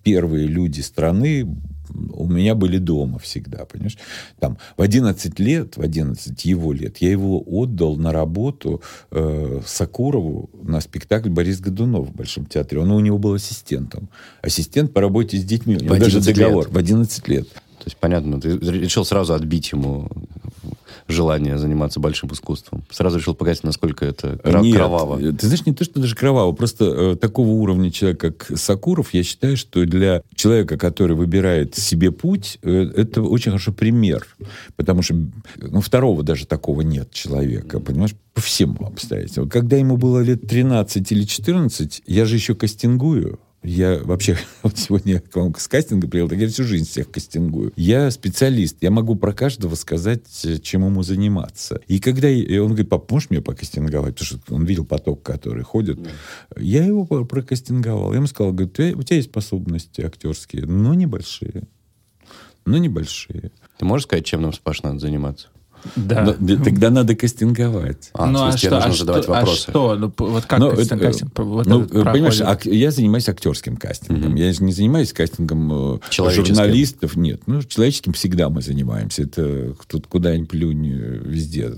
[0.02, 1.46] первые люди страны
[2.12, 3.98] у меня были дома всегда, понимаешь?
[4.38, 10.50] Там в 11 лет, в 11 его лет, я его отдал на работу э, Сакурову
[10.62, 12.80] на спектакль «Борис Годунов» в Большом театре.
[12.80, 14.08] Он у него был ассистентом.
[14.42, 15.76] Ассистент по работе с детьми.
[15.76, 16.64] У него В даже 11 договор.
[16.64, 16.74] лет.
[16.74, 17.48] В 11 лет.
[17.48, 20.10] То есть, понятно, ты решил сразу отбить ему
[21.10, 22.84] желание заниматься большим искусством.
[22.90, 25.18] Сразу решил показать, насколько это кра- Нет, кроваво.
[25.20, 29.12] э, Ты знаешь, не то, что даже кроваво, просто э, такого уровня человек, как Сакуров,
[29.14, 34.26] я считаю, что для человека, который выбирает себе путь, э, это очень хороший пример.
[34.76, 35.14] Потому что
[35.56, 39.48] ну, второго даже такого нет человека, понимаешь, по всем обстоятельствам.
[39.48, 43.38] Когда ему было лет 13 или 14, я же еще кастингую.
[43.62, 47.72] Я вообще вот сегодня к вам с кастинга приехал, так я всю жизнь всех кастингую.
[47.76, 51.80] Я специалист, я могу про каждого сказать, э, чем ему заниматься.
[51.86, 54.14] И когда и он говорит, пап, можешь меня покастинговать?
[54.18, 55.98] Потому что он видел поток, который ходит.
[56.56, 58.10] Я его про- прокастинговал.
[58.12, 61.64] Я ему сказал, говорит, «У тебя- у тебя есть способности актерские, но небольшие.
[62.64, 63.50] Но небольшие.
[63.78, 65.48] Ты можешь сказать, чем нам с Паш надо заниматься?
[65.96, 66.22] Да.
[66.24, 68.10] Но- да, тогда надо кастинговать.
[68.12, 69.64] А, ну в а тебе что, нужно а задавать что, вопросы.
[69.68, 69.94] а что?
[69.96, 73.76] Ну, вот как Ну, кастинг, это, кастинг, вот ну, этот понимаешь, ак- я занимаюсь актерским
[73.76, 74.34] кастингом.
[74.34, 77.16] Я же не занимаюсь кастингом э, журналистов.
[77.16, 79.22] Нет, ну, человеческим всегда мы занимаемся.
[79.22, 81.72] Это тут куда ни плюнь, э, везде.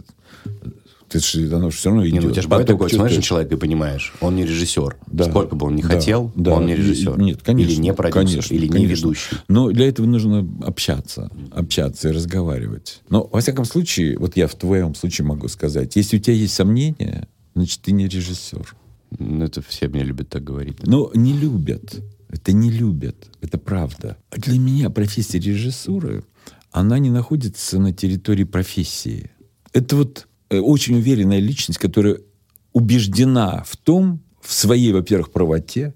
[1.13, 2.15] Ты же, оно же все равно идет.
[2.15, 4.97] Не, ну, у тебя же бывает такое, смотришь на человека и понимаешь, он не режиссер.
[5.07, 5.25] Да.
[5.25, 6.55] Сколько бы он ни Да, хотел, да.
[6.55, 7.19] он не режиссер.
[7.19, 7.73] Нет, конечно.
[7.73, 8.95] Или не продюсер, конечно, или не конечно.
[8.95, 9.37] ведущий.
[9.49, 13.03] Но для этого нужно общаться, общаться и разговаривать.
[13.11, 16.55] Но, во всяком случае, вот я в твоем случае могу сказать, если у тебя есть
[16.55, 18.75] сомнения, значит, ты не режиссер.
[19.19, 20.87] Ну, это все меня любят так говорить.
[20.87, 22.01] Но не любят.
[22.31, 23.29] Это не любят.
[23.43, 24.17] Это правда.
[24.31, 26.25] А Для меня профессия режиссуры,
[26.71, 29.31] она не находится на территории профессии.
[29.75, 30.29] Это вот
[30.61, 32.19] очень уверенная личность, которая
[32.73, 35.95] убеждена в том, в своей, во-первых, правоте,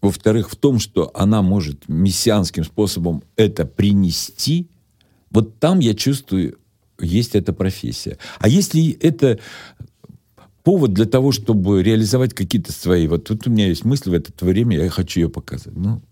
[0.00, 4.68] во-вторых, в том, что она может мессианским способом это принести,
[5.30, 6.58] вот там я чувствую,
[7.00, 8.18] есть эта профессия.
[8.38, 9.38] А если это
[10.62, 13.06] повод для того, чтобы реализовать какие-то свои...
[13.06, 15.74] Вот тут у меня есть мысль в это время, я хочу ее показать.
[15.74, 16.02] Ну,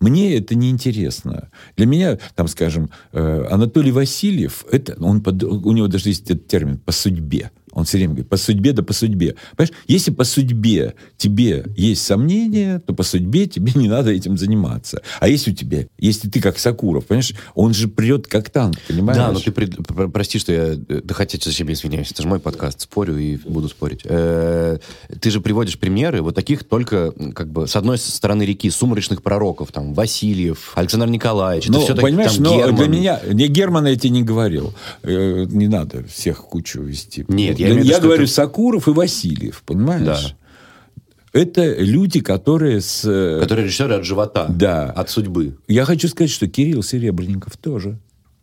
[0.00, 1.50] мне это не интересно.
[1.76, 6.78] Для меня, там, скажем, э, Анатолий Васильев, это, он у него даже есть этот термин
[6.78, 7.50] «по судьбе».
[7.72, 9.36] Он все время говорит «по судьбе, да по судьбе».
[9.56, 15.02] Понимаешь, если по судьбе тебе есть сомнения, то по судьбе тебе не надо этим заниматься.
[15.20, 19.16] А если у тебя, если ты как Сакуров, понимаешь, он же прет как танк, понимаешь?
[19.18, 20.62] Да, но ты пред- про- прости, что я...
[20.88, 24.00] э, Да хотя зачем я извиняюсь, это же мой подкаст, спорю и буду спорить.
[24.04, 24.78] Э,
[25.20, 29.70] Ты же приводишь примеры вот таких только, как бы, с одной стороны реки, сумрачных пророков,
[29.72, 32.74] там, Васильев, Александр Николаевич, это Ну, все понимаешь, там, но Герман.
[32.76, 34.72] для меня, не Германа я тебе не говорил.
[35.02, 37.24] Э, не надо всех кучу вести.
[37.28, 40.02] Нет, я виду, что говорю это- Сакуров и Васильев, понимаешь?
[40.04, 41.40] Да.
[41.40, 43.04] Это люди, которые с...
[43.04, 44.90] э, Которые режиссеры от живота, Да.
[44.90, 45.56] от судьбы.
[45.68, 47.98] Я хочу сказать, что Кирилл Серебренников тоже.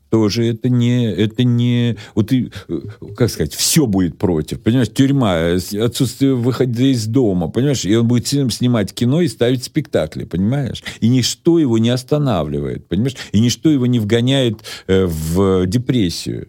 [0.09, 2.79] Тоже это не, это не, вот и, э,
[3.17, 8.07] как сказать, все будет против, понимаешь, тюрьма, э, отсутствие выхода из дома, понимаешь, и он
[8.07, 13.41] будет сни- снимать кино и ставить спектакли, понимаешь, и ничто его не останавливает, понимаешь, и
[13.41, 16.47] ничто его не вгоняет в депрессию.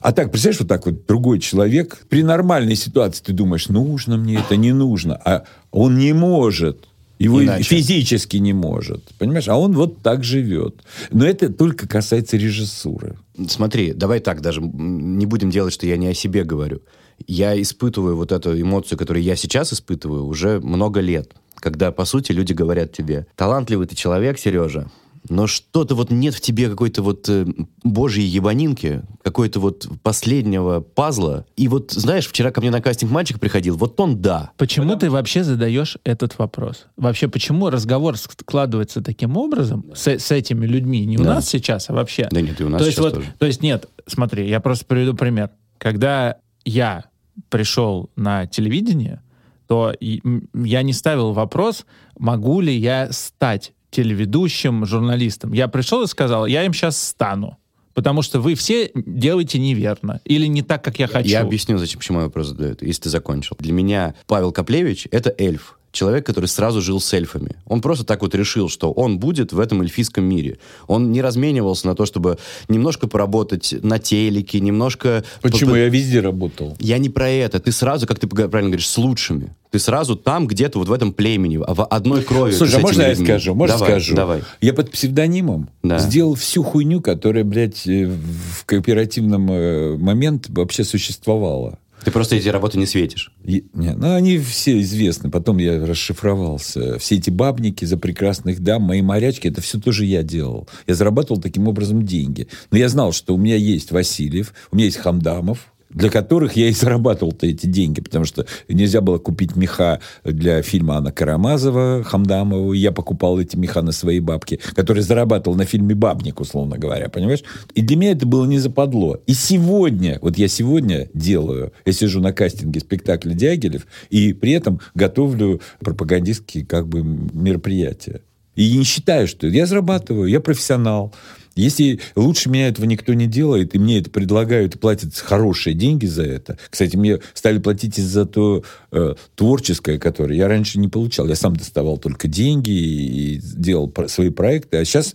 [0.00, 4.36] А так, представляешь, вот так вот другой человек, при нормальной ситуации ты думаешь, нужно мне
[4.36, 6.86] это, не нужно, а он не может.
[7.18, 7.64] Его Иначе.
[7.64, 9.02] физически не может.
[9.18, 9.48] Понимаешь?
[9.48, 10.82] А он вот так живет.
[11.10, 13.16] Но это только касается режиссуры.
[13.48, 16.82] Смотри, давай так даже, не будем делать, что я не о себе говорю.
[17.26, 21.32] Я испытываю вот эту эмоцию, которую я сейчас испытываю уже много лет.
[21.54, 24.90] Когда, по сути, люди говорят тебе, талантливый ты человек, Сережа,
[25.28, 27.46] но что-то вот нет в тебе какой-то вот э,
[27.82, 31.46] божьей ебанинки, какой-то вот последнего пазла.
[31.56, 34.50] И вот, знаешь, вчера ко мне на кастинг мальчик приходил, вот он да.
[34.56, 36.86] Почему ты вообще задаешь этот вопрос?
[36.96, 41.04] Вообще, почему разговор складывается таким образом с, с этими людьми?
[41.06, 41.34] Не у Да.
[41.34, 42.28] нас сейчас, а вообще.
[42.30, 43.34] Да нет, и у нас то есть сейчас вот, тоже.
[43.38, 45.50] то есть нет, смотри, я просто приведу пример.
[45.78, 47.04] Когда я
[47.48, 49.20] пришел на телевидение,
[49.66, 51.86] то я не ставил вопрос,
[52.18, 55.52] могу ли я стать телеведущим, журналистом.
[55.52, 57.56] Я пришел и сказал, я им сейчас стану.
[57.94, 60.20] Потому что вы все делаете неверно.
[60.26, 61.30] Или не так, как я хочу.
[61.30, 63.56] Я объясню, зачем, почему я вопрос задаю, если ты закончил.
[63.58, 65.78] Для меня Павел Коплевич— это эльф.
[65.92, 67.56] Человек, который сразу жил с эльфами.
[67.64, 70.58] Он просто так вот решил, что он будет в этом эльфийском мире.
[70.88, 72.36] Он не разменивался на то, чтобы
[72.68, 75.24] немножко поработать на телеке, немножко...
[75.40, 76.76] Почему П- я везде работал?
[76.80, 77.60] Я не про это.
[77.60, 79.54] Ты сразу, как ты правильно говоришь, с лучшими.
[79.76, 82.52] Ты сразу там, где-то вот в этом племени, в одной крови.
[82.52, 83.26] Слушай, а можно я людьми.
[83.26, 83.54] скажу?
[83.54, 84.16] Можно давай, скажу?
[84.16, 84.42] Давай.
[84.62, 85.98] Я под псевдонимом Да.
[85.98, 91.78] сделал всю хуйню, которая, блядь, э, в кооперативном э, момент вообще существовала.
[92.06, 93.32] Ты просто эти работы не светишь.
[93.44, 95.30] И- не, ну, они все известны.
[95.30, 96.98] Потом я расшифровался.
[96.98, 100.66] Все эти бабники за прекрасных дам, мои морячки, это все тоже я делал.
[100.86, 102.48] Я зарабатывал таким образом деньги.
[102.70, 106.68] Но я знал, что у меня есть Васильев, у меня есть Хамдамов, для которых я
[106.68, 112.74] и зарабатывал-то эти деньги, потому что нельзя было купить меха для фильма Анна Карамазова, Хамдамову.
[112.74, 117.42] Я покупал эти меха на свои бабки, которые зарабатывал на фильме «Бабник», условно говоря, понимаешь?
[117.74, 119.20] И для меня это было не западло.
[119.26, 124.80] И сегодня, вот я сегодня делаю, я сижу на кастинге спектакля «Дягилев», и при этом
[124.94, 128.20] готовлю пропагандистские как бы мероприятия.
[128.54, 131.14] И не считаю, что я зарабатываю, я профессионал.
[131.56, 136.06] Если лучше меня этого никто не делает, и мне это предлагают и платят хорошие деньги
[136.06, 136.58] за это.
[136.70, 141.26] Кстати, мне стали платить и за то э, творческое, которое я раньше не получал.
[141.26, 144.76] Я сам доставал только деньги и делал про- свои проекты.
[144.76, 145.14] А сейчас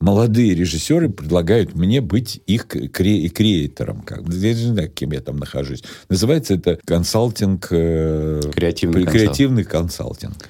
[0.00, 4.02] молодые режиссеры предлагают мне быть их кре- креатором.
[4.02, 4.20] Как.
[4.28, 5.82] Я не знаю, кем я там нахожусь.
[6.08, 7.68] Называется это консалтинг...
[7.70, 10.48] э, Креативный при- Креативный консалтинг.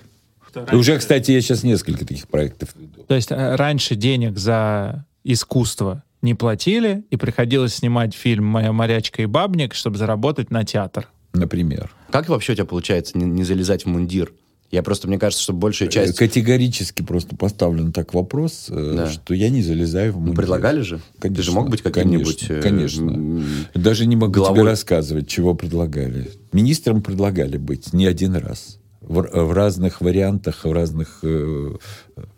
[0.73, 3.03] Уже, кстати, я сейчас несколько таких проектов веду.
[3.07, 9.23] То есть э, раньше денег за искусство не платили, и приходилось снимать фильм «Моя морячка
[9.23, 11.09] и бабник», чтобы заработать на театр.
[11.33, 11.91] Например.
[12.11, 14.33] Как вообще у тебя получается не, не залезать в мундир
[14.73, 16.17] Я просто, мне кажется, что большая Э, часть...
[16.17, 19.11] Категорически просто поставлен так вопрос, э, Да.
[19.11, 20.37] что я не залезаю в Ну, мундир.
[20.39, 21.01] предлагали же?
[21.21, 22.49] Ты же мог быть каким-нибудь...
[22.49, 23.45] Конечно, э, конечно.
[23.75, 26.31] Даже не могу главой- тебе рассказывать, чего предлагали.
[26.53, 28.79] Министрам предлагали быть не один раз.
[29.03, 31.77] В, в разных вариантах, в разных э,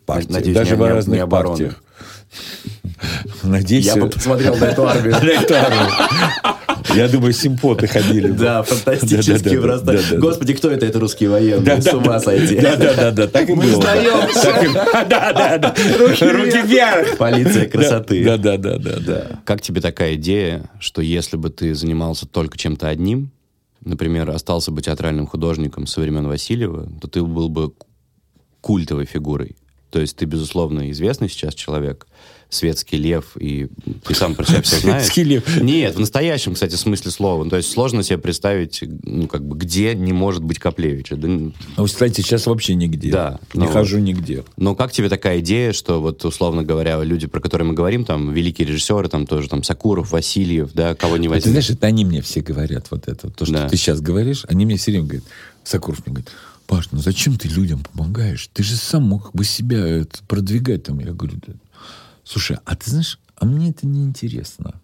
[0.05, 0.31] партиях.
[0.33, 1.83] Надеюсь, Даже не- в разных не партиях.
[3.43, 5.11] Надеюсь, Я бы э, посмотрел на эту армию.
[5.23, 5.89] на эту армию.
[6.95, 8.29] Я думаю, симпоты ходили.
[8.31, 10.17] Да, фантастически Да-да-да, просто.
[10.17, 10.85] Господи, кто это?
[10.85, 11.81] Это русские военные.
[11.81, 12.59] С ума сойти.
[12.59, 13.81] Да, да, да, да, так и Мы было.
[13.81, 14.41] сдаемся.
[14.41, 14.73] Так и-
[15.09, 15.75] Да, да, да.
[15.77, 17.17] Руки вверх.
[17.17, 18.23] Полиция красоты.
[18.25, 19.27] Да, да, да, да, да.
[19.45, 23.31] Как тебе такая идея, что если бы ты занимался только чем-то одним,
[23.83, 27.71] например, остался бы театральным художником со времен Васильева, то ты был бы
[28.61, 29.55] культовой фигурой.
[29.89, 32.05] То есть ты, безусловно, известный сейчас человек,
[32.51, 33.67] светский лев, и
[34.07, 35.03] ты сам про себя все знаешь.
[35.03, 35.61] Светский лев.
[35.61, 37.47] Нет, в настоящем, кстати, смысле слова.
[37.47, 41.15] То есть сложно себе представить, ну, как бы, где не может быть Коплевича.
[41.15, 41.53] Да, Ну,
[41.85, 43.11] кстати, сейчас вообще нигде.
[43.11, 44.43] Да, Не ну хожу нигде.
[44.57, 48.33] но как тебе такая идея, что вот, условно говоря, люди, про которые мы говорим, там,
[48.33, 51.51] великие режиссеры, там тоже, там, Сакуров, Васильев, да, кого не А ты возьми.
[51.51, 53.29] знаешь, это они мне все говорят вот это.
[53.29, 53.69] То, что Да.
[53.69, 55.25] ты сейчас говоришь, они мне все время говорят,
[55.63, 56.29] Сокуров мне говорит,
[56.69, 58.47] Паш, ну зачем ты людям помогаешь?
[58.53, 60.99] Ты же сам мог бы себя это, продвигать там.
[60.99, 61.53] Я говорю, «Да».
[62.23, 64.79] слушай, а ты знаешь, а мне это не интересно.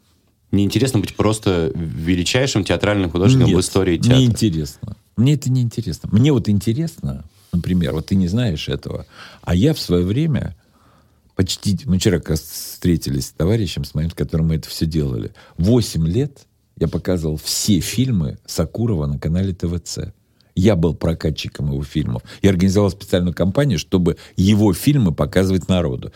[0.52, 4.15] Неинтересно быть просто величайшим театральным художником в истории театра.
[4.15, 4.98] Мне интересно.
[5.15, 6.10] Мне это не интересно.
[6.12, 9.06] Мне вот интересно, например, вот ты не знаешь этого,
[9.43, 10.56] а я в свое время
[11.36, 11.78] почти...
[11.86, 15.36] Мы вчера как раз встретились с товарищем, с моим, с которым мы это все делали.
[15.60, 20.00] Восемь лет я показывал все фильмы Сакурова на канале ТВЦ.
[20.55, 22.23] Я был прокатчиком его фильмов.
[22.41, 26.11] Я организовал специальную кампанию, чтобы его фильмы показывать народу.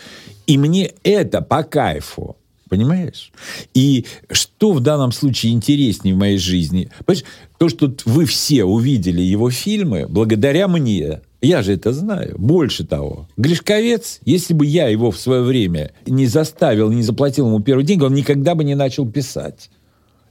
[0.48, 2.38] И мне это по кайфу.
[2.70, 3.32] Понимаешь?
[3.74, 6.90] И что в данном случае интереснее в моей жизни?
[7.04, 7.26] Понимаешь,
[7.58, 12.36] то, что вы все увидели его фильмы, благодаря мне, я же это знаю.
[12.38, 17.60] Больше того, Гришковец, если бы я его в свое время не заставил, не заплатил ему
[17.60, 19.72] первый деньги, он никогда бы не начал писать.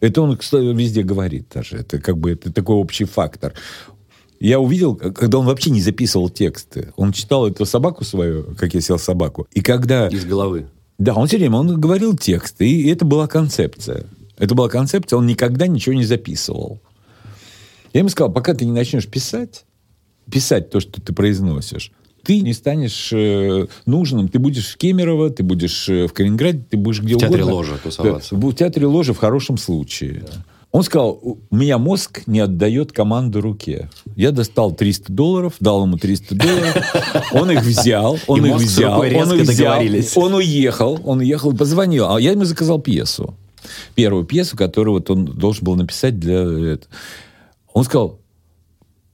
[0.01, 1.79] Это он, кстати, везде говорит даже.
[1.79, 3.55] Это как бы это такой общий фактор.
[4.41, 6.93] Я увидел, когда он вообще не записывал тексты.
[6.97, 9.47] Он читал эту собаку свою, как я сел собаку.
[9.53, 10.09] И когда...
[10.09, 10.69] Из головы.
[10.99, 14.07] Да, он все время, он говорил тексты, и это была концепция.
[14.37, 16.81] Это была концепция, он никогда ничего не записывал.
[17.93, 19.65] Я ему сказал, пока ты не начнешь писать,
[20.31, 24.29] писать то, что ты произносишь, ты не станешь э, нужным.
[24.29, 27.55] Ты будешь в Кемерово, ты будешь э, в Калининграде, ты будешь где В театре угодно.
[27.55, 28.37] ложа тусоваться.
[28.37, 30.25] Да, в театре ложа в хорошем случае.
[30.71, 33.89] Он сказал, у меня мозг не отдает команду руке.
[34.17, 36.77] Я достал 300 долларов, дал ему 300 долларов,
[37.33, 39.81] он их взял, он их взял, он их взял,
[40.17, 43.35] он уехал, он уехал, позвонил, а я ему заказал пьесу.
[43.95, 46.43] Первую пьесу, которую вот он должен был написать для...
[46.43, 46.93] этого.
[47.73, 48.21] Он сказал,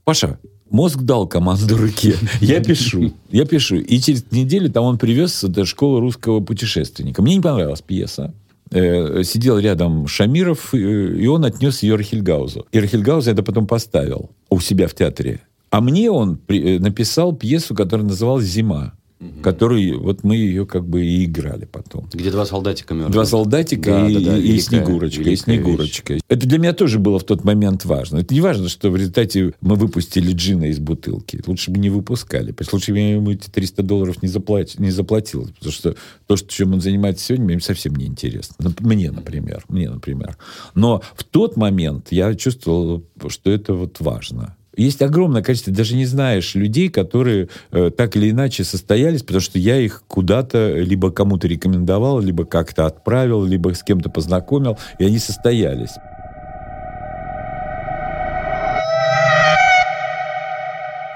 [0.03, 0.37] Паша,
[0.69, 2.15] мозг дал команду руке.
[2.41, 3.13] Я пишу.
[3.31, 3.77] Я пишу.
[3.77, 7.21] И через неделю там он привез до школы русского путешественника.
[7.21, 8.33] Мне не понравилась пьеса.
[8.71, 12.67] Э, Сидел рядом Шамиров, и он отнес ее Рахильгаузу.
[12.71, 15.41] И Рахильгауза это потом поставил у себя в театре.
[15.69, 18.93] А мне он э, написал пьесу, которая называлась «Зима»,
[19.41, 22.09] которую вот мы ее как бы и играли потом.
[22.13, 23.13] Где два солдатика мертвых.
[23.13, 25.29] Два солдатика Да, и, да, да, и великая- Снегурочка.
[25.29, 26.19] И Снегурочка.
[26.27, 28.17] Это для меня тоже было в тот момент важно.
[28.17, 31.41] Это не важно, что в результате мы выпустили джина из бутылки.
[31.47, 32.53] Лучше бы не выпускали.
[32.71, 35.47] Лучше бы я ему эти 300 долларов не, заплатил, не заплатил.
[35.47, 35.95] Потому что
[36.27, 38.73] то, что, чем он занимается сегодня, мне совсем не интересно.
[38.79, 39.63] Мне, например.
[39.69, 40.37] Мне, например.
[40.73, 44.55] Но в тот момент я чувствовал, что это вот важно.
[44.77, 49.57] Есть огромное количество, даже не знаешь, людей, которые э, так или иначе состоялись, потому что
[49.59, 55.19] я их куда-то либо кому-то рекомендовал, либо как-то отправил, либо с кем-то познакомил, и они
[55.19, 55.91] состоялись.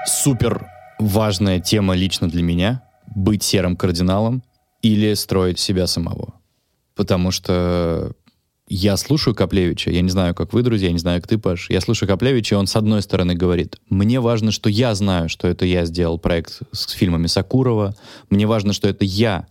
[0.06, 0.66] Супер
[0.98, 2.82] важная тема лично для меня—
[3.14, 4.42] быть серым кардиналом
[4.82, 6.34] или строить себя самого.
[6.94, 8.12] Потому что
[8.70, 11.68] я слушаю Коплевича, я не знаю, как вы, друзья, я не знаю, как ты, Паш,
[11.70, 15.48] я слушаю Коплевича, и он с одной стороны говорит, мне важно, что я знаю, что
[15.48, 17.96] это я сделал проект с фильмами Сакурова,
[18.30, 19.48] мне важно, что это я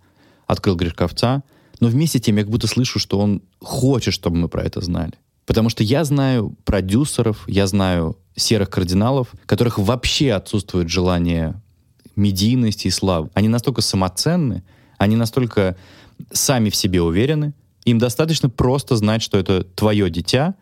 [0.47, 1.43] открыл Гришковца,
[1.81, 4.79] но вместе с тем я как будто слышу, что он хочет, чтобы мы про это
[4.79, 5.13] знали.
[5.45, 11.61] Потому что я знаю продюсеров, я знаю серых кардиналов, которых вообще отсутствует желание
[12.15, 13.29] медийности и славы.
[13.33, 14.63] Они настолько самоценны,
[14.97, 15.75] они настолько
[16.31, 17.53] сами в себе уверены,
[17.91, 20.55] им достаточно просто знать, что это твое дитя,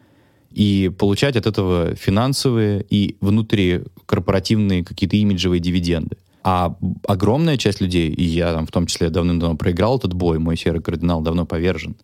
[0.52, 6.18] и получать от этого финансовые и внутрикорпоративные какие-то имиджевые дивиденды.
[6.44, 6.76] А
[7.06, 10.82] огромная часть людей, и я там в том числе давным-давно проиграл этот бой, мой серый
[10.82, 11.96] кардинал давно повержен,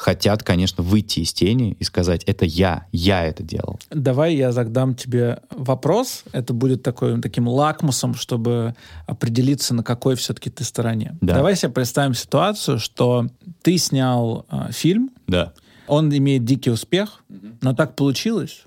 [0.00, 3.78] хотят, конечно, выйти из тени и сказать, это я, я это делал.
[3.90, 6.24] Давай я задам тебе вопрос.
[6.32, 8.74] Это будет такой, таким лакмусом, чтобы
[9.06, 11.18] определиться, на какой все-таки ты стороне.
[11.20, 11.34] Да.
[11.34, 13.26] Давай себе представим ситуацию, что
[13.60, 15.52] ты снял э, фильм, Да.
[15.86, 17.22] он имеет дикий успех,
[17.60, 18.62] но так получилось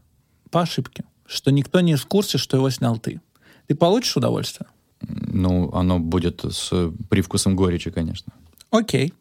[0.51, 3.21] по ошибке, что никто не в курсе, что его снял ты.
[3.65, 4.67] Ты получишь удовольствие?
[5.01, 8.33] Ну, оно будет с привкусом горечи, конечно.
[8.69, 9.13] Окей.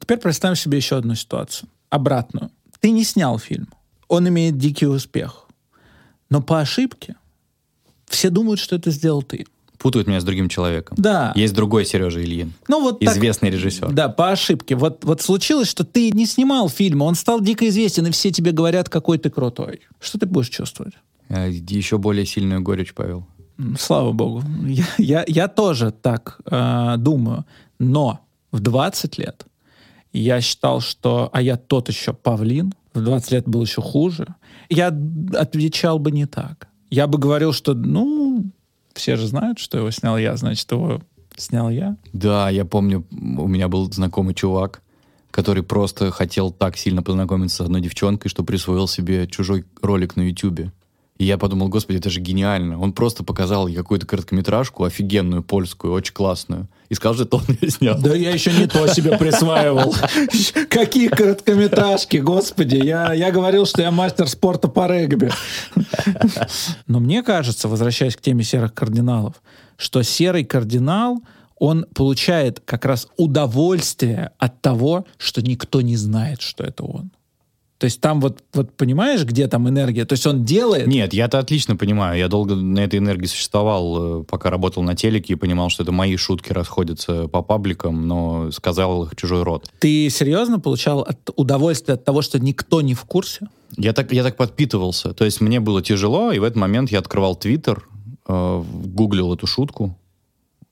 [0.00, 1.68] Теперь представим себе еще одну ситуацию.
[1.90, 2.50] Обратную.
[2.80, 3.68] Ты не снял фильм.
[4.08, 5.46] Он имеет дикий успех.
[6.30, 7.16] Но по ошибке
[8.06, 9.46] все думают, что это сделал ты.
[9.78, 10.96] Путают меня с другим человеком.
[11.00, 11.32] Да.
[11.36, 13.92] Есть другой Сережа Ильин, Ну вот так- известный режиссер.
[13.92, 14.74] Да, по ошибке.
[14.74, 18.50] Вот, вот случилось, что ты не снимал фильм, он стал дико известен, и все тебе
[18.50, 19.82] говорят, какой ты крутой.
[20.00, 20.94] Что ты будешь чувствовать?
[21.28, 23.24] Э, Еще более сильную горечь, Павел.
[23.78, 24.42] Слава богу.
[24.66, 27.44] Я, я, я тоже так э, думаю.
[27.78, 28.20] Но
[28.50, 29.46] в 20 лет
[30.12, 31.30] я считал, что...
[31.32, 32.72] А я тот еще павлин.
[32.94, 34.34] В 20 лет был еще хуже.
[34.68, 34.88] Я
[35.34, 36.68] отвечал бы не так.
[36.90, 38.50] Я бы говорил, что, ну,
[38.94, 41.00] все же знают, что его снял я, значит, его
[41.36, 41.96] снял я.
[42.12, 44.82] Да, я помню, у меня был знакомый чувак,
[45.30, 50.22] который просто хотел так сильно познакомиться с одной девчонкой, что присвоил себе чужой ролик на
[50.22, 50.72] Ютубе.
[51.18, 52.80] И я подумал, господи, это же гениально.
[52.80, 56.68] Он просто показал ей какую-то короткометражку, офигенную, польскую, очень классную.
[56.90, 58.00] И сказал, что это он ее снял.
[58.00, 59.94] Да я еще не то себе присваивал.
[60.70, 62.76] Какие короткометражки, господи.
[62.76, 65.30] Я, я говорил, что я мастер спорта по регби.
[66.86, 69.42] Но мне кажется, возвращаясь к теме серых кардиналов,
[69.76, 71.20] что серый кардинал,
[71.56, 77.10] он получает как раз удовольствие от того, что никто не знает, что это он.
[77.78, 80.04] То есть там вот, вот понимаешь, где там энергия?
[80.04, 80.88] То есть он делает...
[80.88, 82.18] Нет, я-то отлично понимаю.
[82.18, 85.92] Я долго на этой энергии существовал, э, пока работал на телеке и понимал, что это
[85.92, 89.70] мои шутки расходятся по пабликам, но сказал их чужой род.
[89.78, 93.46] Ты серьезно получал от- удовольствие от того, что никто не в курсе?
[93.76, 95.12] Я так, я так подпитывался.
[95.12, 97.86] То есть мне было тяжело, и в этот момент я открывал Твиттер,
[98.26, 99.96] э, гуглил эту шутку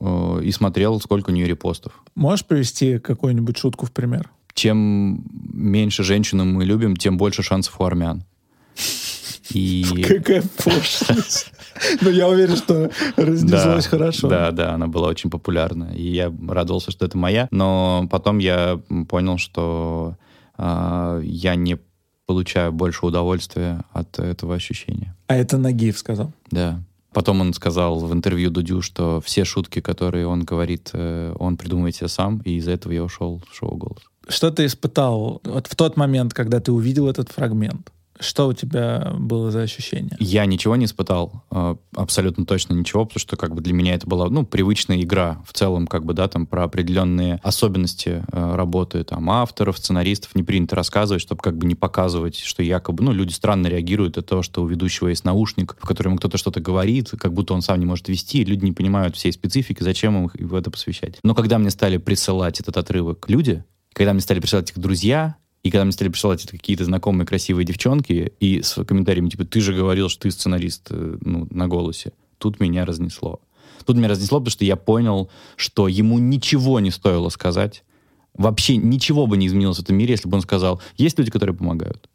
[0.00, 1.92] э, и смотрел, сколько у нее репостов.
[2.16, 4.30] Можешь привести какую-нибудь шутку в пример?
[4.56, 8.24] Чем меньше женщин мы любим, тем больше шансов у армян.
[9.50, 9.84] И...
[10.02, 11.52] Какая пошлость.
[12.00, 14.28] Но я уверен, что разнеслось Да, хорошо.
[14.28, 15.92] Да, да, она была очень популярна.
[15.94, 17.48] И я радовался, что это моя.
[17.50, 20.16] Но потом я понял, что
[20.56, 21.78] а, я не
[22.24, 25.14] получаю больше удовольствия от этого ощущения.
[25.26, 26.32] А это Нагиев сказал.
[26.50, 26.82] Да.
[27.12, 31.96] Потом он сказал в интервью Дудю, что все шутки, которые он говорит, э, он придумывает
[31.96, 34.02] себе сам, и из-за этого я ушел в шоу «Голос».
[34.28, 37.92] Что ты испытал вот в тот момент, когда ты увидел этот фрагмент?
[38.18, 40.16] Что у тебя было за ощущение?
[40.18, 44.06] Я ничего не испытал, э, абсолютно точно ничего, потому что как бы для меня это
[44.06, 49.04] была, ну, привычная игра в целом, как бы, да, там про определенные особенности э, работы
[49.04, 53.32] там авторов, сценаристов не принято рассказывать, чтобы как бы не показывать, что якобы, ну, люди
[53.32, 57.34] странно реагируют от того, что у ведущего есть наушник, в котором кто-то что-то говорит, как
[57.34, 60.70] будто он сам не может вести, люди не понимают всей специфики, зачем им в это
[60.70, 61.18] посвящать.
[61.22, 63.62] Но когда мне стали присылать этот отрывок люди,
[63.96, 67.64] когда мне стали присылать их друзья, и когда мне стали присылать это какие-то знакомые красивые
[67.64, 72.12] девчонки, и с комментариями типа «ты же говорил, что ты сценарист э, ну, на голосе»,
[72.36, 73.40] тут меня разнесло.
[73.86, 77.84] Тут меня разнесло, потому что я понял, что ему ничего не стоило сказать.
[78.34, 81.56] Вообще ничего бы не изменилось в этом мире, если бы он сказал «есть люди, которые
[81.56, 82.06] помогают».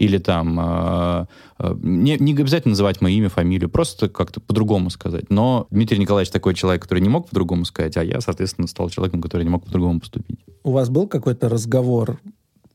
[0.00, 1.26] Или там, э,
[1.58, 5.28] э, не, не обязательно называть мое имя, фамилию, просто как-то по-другому сказать.
[5.28, 9.20] Но Дмитрий Николаевич такой человек, который не мог по-другому сказать, а я, соответственно, стал человеком,
[9.20, 10.40] который не мог по-другому поступить.
[10.62, 12.18] У вас был какой-то разговор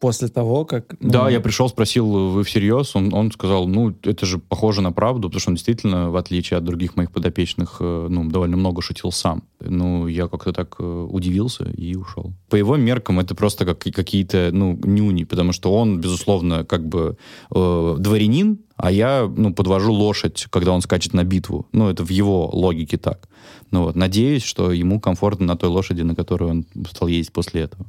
[0.06, 0.96] после того, как...
[1.00, 2.96] ну, Да, я пришел, спросил, вы всерьез?
[2.96, 6.60] Он, он сказал, ну, это же похоже на правду, потому что он действительно, в отличие
[6.60, 9.42] от других моих подопечных, э, ну, довольно много шутил сам.
[9.60, 12.34] Ну, я как-то так э, удивился и ушел.
[12.50, 17.18] По его меркам это просто как, какие-то, ну, нюни, потому что он, безусловно, как бы
[17.56, 21.66] э, дворянин, а я, ну, подвожу лошадь, когда он скачет на битву.
[21.72, 23.28] Ну, это в его логике так.
[23.72, 27.62] Ну, вот, надеюсь, что ему комфортно на той лошади, на которой он стал ездить после
[27.62, 27.88] этого.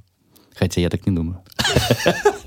[0.59, 1.43] Хотя я так не думаю.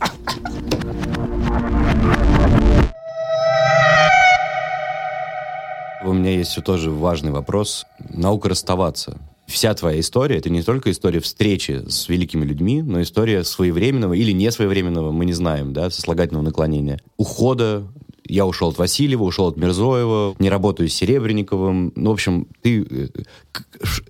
[6.01, 7.85] У меня есть все тоже важный вопрос.
[8.09, 9.19] Наука расставаться.
[9.45, 14.31] Вся твоя история— это не только история встречи с великими людьми, но история своевременного или
[14.31, 16.99] несвоевременного, мы не знаем, да, сослагательного наклонения.
[17.17, 17.87] Ухода,
[18.29, 21.91] я ушел от Васильева, ушел от Мирзоева, не работаю с Серебренниковым.
[21.95, 22.83] Ну, в общем, ты...
[22.83, 23.07] э,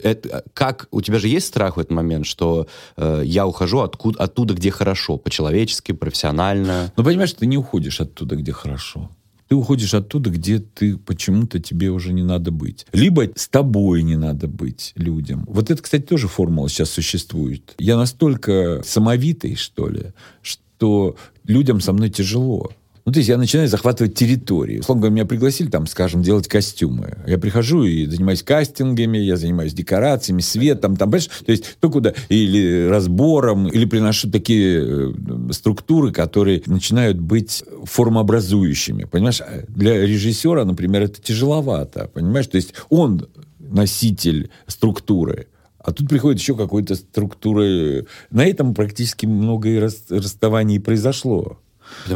[0.03, 0.87] это- как...
[0.91, 2.67] У тебя же есть страх в этот момент, что
[2.97, 6.91] э, я ухожу откуда, оттуда, где хорошо, по-человечески, профессионально?
[6.95, 9.09] Но понимаешь, ты не уходишь оттуда, где хорошо.
[9.47, 12.85] Ты уходишь оттуда, где ты почему-то тебе уже не надо быть.
[12.93, 15.43] Либо с тобой не надо быть людям.
[15.47, 17.73] Вот это, кстати, тоже формула сейчас существует.
[17.79, 20.13] Я настолько самовитый, что ли,
[20.43, 21.15] что
[21.45, 22.69] людям со мной тяжело.
[23.09, 24.77] Ну, то есть я начинаю захватывать территории.
[24.77, 27.17] Условно говоря, меня пригласили там, скажем, делать костюмы.
[27.25, 31.31] Я прихожу и занимаюсь кастингами, я занимаюсь декорациями, светом, там, понимаешь?
[31.43, 32.13] То есть то, куда...
[32.29, 35.13] Или разбором, или приношу такие э,
[35.53, 39.05] структуры, которые начинают быть формообразующими.
[39.05, 39.41] Понимаешь?
[39.67, 42.11] Для режиссера, например, это тяжеловато.
[42.13, 42.45] Понимаешь?
[42.45, 45.47] То есть он носитель структуры.
[45.79, 48.05] А тут приходит еще какой-то структуры.
[48.29, 51.57] На этом практически много расставаний произошло.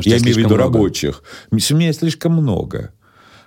[0.01, 0.63] Я имею в виду много.
[0.63, 1.23] рабочих.
[1.51, 2.93] У меня слишком много.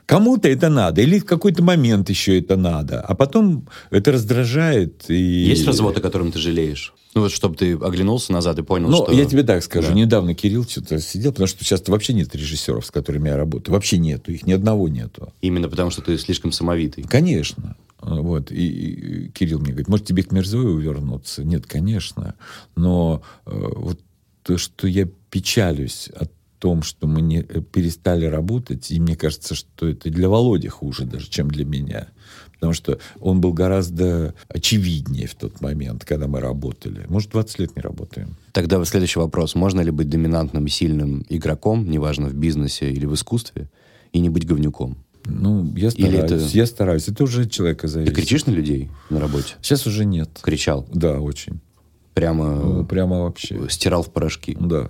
[0.06, 5.10] Кому-то это надо, или в какой-то момент еще это надо, а потом это раздражает.
[5.10, 5.14] И...
[5.14, 6.94] Есть развод, о котором ты жалеешь?
[7.16, 9.12] Ну вот, чтобы ты оглянулся назад и понял, ну, что...
[9.12, 9.88] я тебе так скажу.
[9.88, 9.94] Да.
[9.94, 13.74] Недавно Кирилл что-то сидел, потому что сейчас вообще нет режиссеров, с которыми я работаю.
[13.74, 15.32] Вообще нету, их ни одного нету.
[15.40, 17.04] Именно потому, что ты слишком самовитый.
[17.04, 17.74] Конечно.
[18.00, 18.52] Вот.
[18.52, 21.42] И, и Кирилл мне говорит, может, тебе к Мерзоеву вернуться?
[21.42, 22.34] Нет, конечно.
[22.76, 23.98] Но э, вот
[24.42, 26.24] то, что я печалюсь о
[26.58, 31.04] том, что мы не э, перестали работать, и мне кажется, что это для Володи хуже
[31.04, 32.08] даже, чем для меня.
[32.54, 37.04] Потому что он был гораздо очевиднее в тот момент, когда мы работали.
[37.10, 38.38] Может, 20 лет не работаем.
[38.52, 39.54] Тогда следующий вопрос.
[39.54, 43.68] Можно ли быть доминантным и сильным игроком, неважно, в бизнесе или в искусстве,
[44.12, 44.96] и не быть говнюком?
[45.26, 46.14] Ну, я стараюсь.
[46.14, 46.36] Или это...
[46.56, 47.08] Я стараюсь.
[47.08, 48.14] Это уже человека зависит.
[48.14, 49.56] Ты кричишь на людей на работе?
[49.60, 50.30] Сейчас уже нет.
[50.40, 50.88] Кричал?
[50.94, 51.60] Да, очень.
[52.14, 52.54] Прямо...
[52.54, 53.68] Ну, прямо вообще.
[53.68, 54.56] Стирал в порошки?
[54.58, 54.88] Да.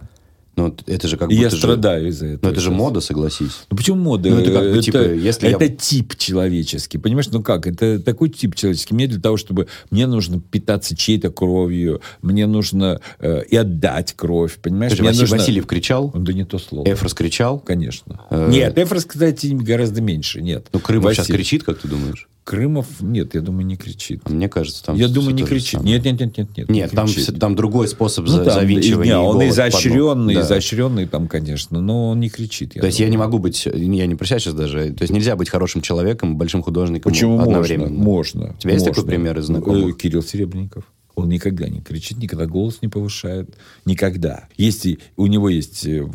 [0.57, 2.47] Ну, это же как и я страдаю из-за этого.
[2.47, 3.67] Ну, это же мода, согласись.
[3.71, 4.31] Ну, почему мода?
[4.31, 5.71] Ну, это как бы, типа, если это я...
[5.71, 7.29] тип человеческий, понимаешь?
[7.31, 7.67] Ну, как?
[7.67, 8.95] Это такой тип человеческий.
[8.95, 9.69] Мне для того, чтобы...
[9.91, 14.99] Мне нужно питаться чьей-то кровью, мне нужно э, и отдать кровь, понимаешь?
[14.99, 15.37] Мне Василий нужно...
[15.37, 16.11] Васильев кричал?
[16.15, 16.91] Да не то слово.
[16.91, 17.59] Эфрос кричал?
[17.59, 18.23] Конечно.
[18.31, 18.49] Э...
[18.51, 20.69] Нет, Эфрос, кстати, гораздо меньше, нет.
[20.73, 22.29] Ну, Крым сейчас кричит, как ты думаешь?
[22.47, 24.21] Крымов, нет, я думаю, не кричит.
[24.23, 24.95] А мне кажется, там...
[24.95, 25.83] Я думаю, не кричит.
[25.83, 26.69] Нет, нет, нет, нет, нет.
[26.69, 27.09] Нет, там,
[27.41, 29.19] там другой способ ну, там, завинчивания.
[29.19, 30.43] Нет, он изощренный, да.
[30.43, 32.75] изощренный там, конечно, но он не кричит.
[32.75, 35.51] То есть я не могу быть, я не про сейчас даже, то есть нельзя быть
[35.51, 37.91] хорошим человеком, большим художником Почему одновременно.
[37.91, 38.55] Можно, можно.
[38.57, 39.97] У тебя есть такой пример из знакомых?
[39.97, 40.85] Кирилл Серебренников.
[41.17, 43.57] Он никогда не кричит, никогда голос не повышает.
[43.87, 44.49] Никогда.
[44.59, 46.07] Если у него есть э,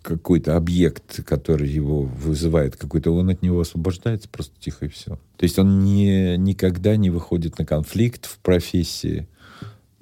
[0.00, 5.16] какой-то объект, который его вызывает какой-то, он от него освобождается просто тихо и все.
[5.36, 9.26] То есть он не, никогда не выходит на конфликт в профессии.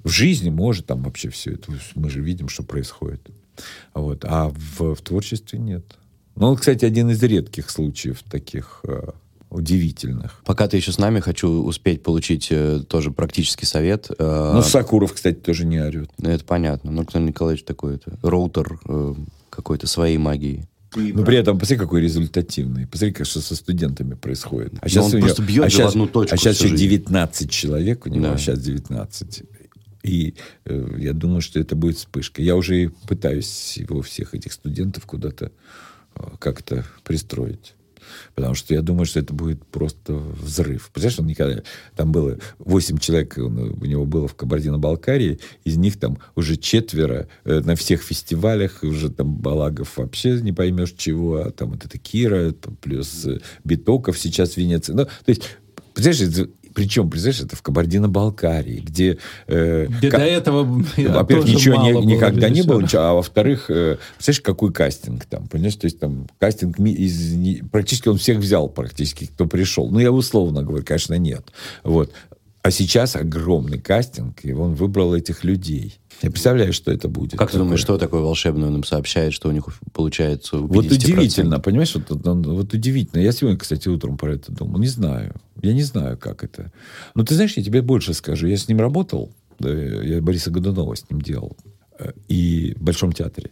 [0.03, 1.73] В жизни может там вообще все это.
[1.95, 3.27] Мы же видим, что происходит.
[3.95, 4.23] Вот.
[4.23, 5.83] А в, в творчестве нет.
[6.35, 9.09] Ну, кстати, один из редких случаев таких э,
[9.49, 10.41] удивительных.
[10.45, 14.09] Пока ты еще с нами, хочу успеть получить э, тоже практический совет.
[14.17, 16.09] Э, ну, Сакуров, кстати, тоже не орет.
[16.21, 16.91] Это понятно.
[16.91, 19.13] Ну, Александр Николаевич такой это роутер э,
[19.49, 20.67] какой-то своей магии.
[20.95, 22.87] Но при этом, посмотри, какой результативный.
[22.87, 24.73] Посмотри, что со студентами происходит.
[24.81, 28.05] А сейчас, он просто бьет а сейчас, в одну точку а сейчас еще 19 человек
[28.05, 28.37] у него, да.
[28.37, 29.43] сейчас 19.
[30.03, 30.35] И
[30.65, 32.41] э, я думаю, что это будет вспышка.
[32.41, 35.51] Я уже пытаюсь его, всех этих студентов, куда-то
[36.15, 37.75] э, как-то пристроить.
[38.35, 40.89] Потому что я думаю, что это будет просто взрыв.
[40.91, 41.63] Представляешь, он никогда...
[41.95, 47.61] Там было 8 человек у него было в Кабардино-Балкарии, из них там уже четверо э,
[47.61, 52.53] на всех фестивалях, уже там Балагов вообще не поймешь чего, а там вот это Кира,
[52.81, 54.93] плюс э, Битоков сейчас в Венеции.
[54.93, 55.43] Ну, то есть,
[55.93, 59.17] представляешь, причем, представляешь, это в Кабардино-Балкарии, где...
[59.47, 63.97] Э, где как, до этого, во-первых, ничего не, никогда не было, ничего, а во-вторых, э,
[64.15, 65.75] представляешь, какой кастинг там, понимаешь?
[65.75, 67.65] То есть там кастинг из...
[67.71, 69.89] Практически он всех взял, практически, кто пришел.
[69.89, 71.47] Ну, я условно говорю, конечно, нет.
[71.83, 72.11] Вот.
[72.67, 76.01] А сейчас огромный кастинг, и он выбрал этих людей.
[76.21, 77.39] Я представляю, что это будет.
[77.39, 79.63] Как ты думаешь, что такое волшебное он им сообщает, что у них
[79.93, 83.21] получается Вот удивительно, понимаешь, вот, вот, удивительно.
[83.21, 84.79] Я сегодня, кстати, утром про это думал.
[84.79, 85.33] Не знаю.
[85.61, 86.73] Я не знаю, как это.
[87.15, 88.47] Но ты знаешь, я тебе больше скажу.
[88.47, 89.31] Я с ним работал.
[89.59, 91.55] Да, я Бориса Годунова с ним делал.
[91.97, 93.51] Э, и в Большом театре.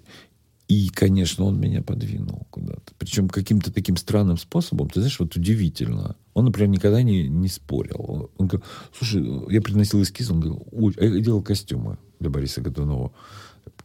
[0.67, 2.93] И, конечно, он меня подвинул куда-то.
[2.97, 4.89] Причем каким-то таким странным способом.
[4.89, 6.15] Ты знаешь, вот удивительно.
[6.33, 8.31] Он, например, никогда не, не спорил.
[8.37, 8.65] Он говорил,
[8.97, 13.11] слушай, я приносил эскиз, он говорил, а я делал костюмы для Бориса Годунова.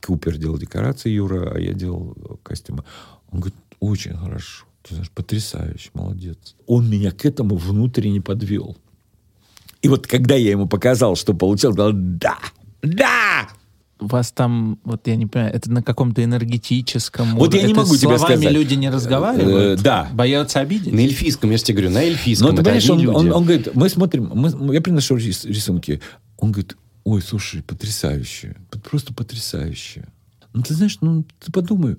[0.04, 2.84] Купер делал декорации, Юра, а я делал костюмы.
[3.30, 4.64] Он говорит, очень хорошо.
[4.82, 6.56] Ты знаешь, потрясающе, молодец.
[6.66, 8.78] Он меня к этому внутренне подвел.
[9.82, 12.38] И вот когда я ему показал, что получил, сказал, да,
[12.82, 13.48] да,
[14.00, 18.18] вас там, вот я не понимаю, это на каком-то энергетическом Вот я не могу тебе
[18.18, 18.52] сказать.
[18.52, 19.80] люди не разговаривают?
[19.80, 20.08] Э, да.
[20.12, 20.92] Боятся обидеть?
[20.92, 22.50] На эльфийском, я же тебе говорю, на эльфийском.
[22.50, 26.00] Но ты понимаешь, он, он, он говорит, мы смотрим, мы, я приношу рисунки.
[26.38, 28.56] Он говорит, ой, слушай, потрясающе,
[28.88, 30.06] просто потрясающе.
[30.52, 31.96] Ну, ты знаешь, ну, ты подумай,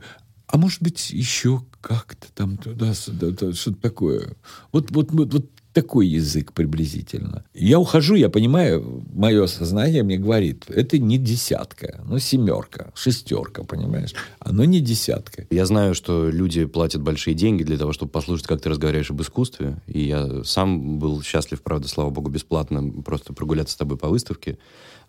[0.47, 4.35] а может быть, еще как-то там туда, сюда, что-то такое.
[4.71, 7.43] Вот, вот, вот, вот такой язык приблизительно.
[7.53, 14.13] Я ухожу, я понимаю, мое сознание мне говорит, это не десятка, ну семерка, шестерка, понимаешь?
[14.39, 15.47] Оно не десятка.
[15.49, 19.21] Я знаю, что люди платят большие деньги для того, чтобы послушать, как ты разговариваешь об
[19.21, 19.77] искусстве.
[19.87, 24.57] И я сам был счастлив, правда, слава богу, бесплатно просто прогуляться с тобой по выставке.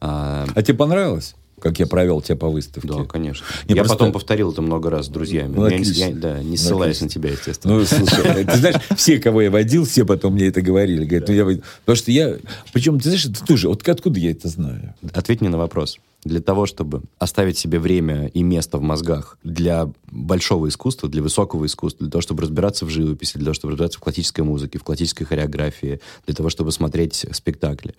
[0.01, 2.89] А, А тебе понравилось, как я провел тебя по выставке?
[2.89, 3.47] да, конечно.
[3.69, 5.55] Не, я просто- потом повторил это много раз с друзьями.
[5.55, 7.07] Ну, Я я- да, не Ну, ссылаясь отлично.
[7.07, 7.75] на тебя, естественно.
[7.79, 11.05] Ну, слушай, ты знаешь, все, кого я водил, все потом мне это говорили.
[11.05, 11.45] Говорят, ну, я...
[11.85, 12.37] Потому что я...
[12.73, 13.69] Причем, ты знаешь, это тоже...
[13.69, 14.95] Вот откуда я это знаю?
[15.15, 15.99] Ответь мне на вопрос.
[16.25, 21.67] Для того, чтобы оставить себе время и место в мозгах для большого искусства, для высокого
[21.67, 24.85] искусства, для того, чтобы разбираться в живописи, для того, чтобы разбираться в классической музыке, в
[24.85, 27.95] классической хореографии, для того, чтобы смотреть спектакли.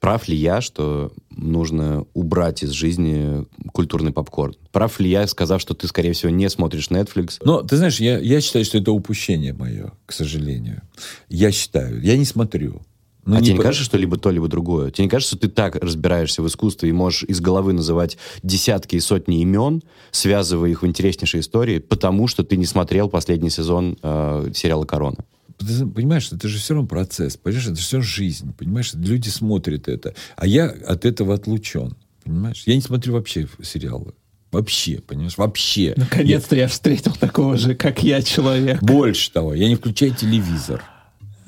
[0.00, 4.54] Прав ли я, что нужно убрать из жизни культурный попкорн?
[4.72, 7.38] Прав ли я, сказав, что ты, скорее всего, не смотришь Netflix?
[7.44, 10.82] Но, ты знаешь, я, я считаю, что это упущение мое, к сожалению.
[11.28, 12.00] Я считаю.
[12.02, 12.82] Я не смотрю.
[13.24, 14.92] Ну, а тебе не по- кажется, что либо то, либо другое?
[14.92, 18.96] Тебе не кажется, что ты так разбираешься в искусстве и можешь из головы называть десятки
[18.96, 19.82] и сотни имен,
[20.12, 25.24] связывая их в интереснейшие истории, потому что ты не смотрел последний сезон э, сериала «Корона»?
[25.58, 30.14] Ты понимаешь, это же все равно процесс, понимаешь, это все жизнь, понимаешь, люди смотрят это,
[30.36, 34.12] а я от этого отлучен, понимаешь, я не смотрю вообще сериалы,
[34.52, 35.94] вообще, понимаешь, вообще.
[35.96, 38.80] Наконец-то я встретил такого же, как я, человека.
[38.84, 40.82] Я- больше того, я не включаю телевизор,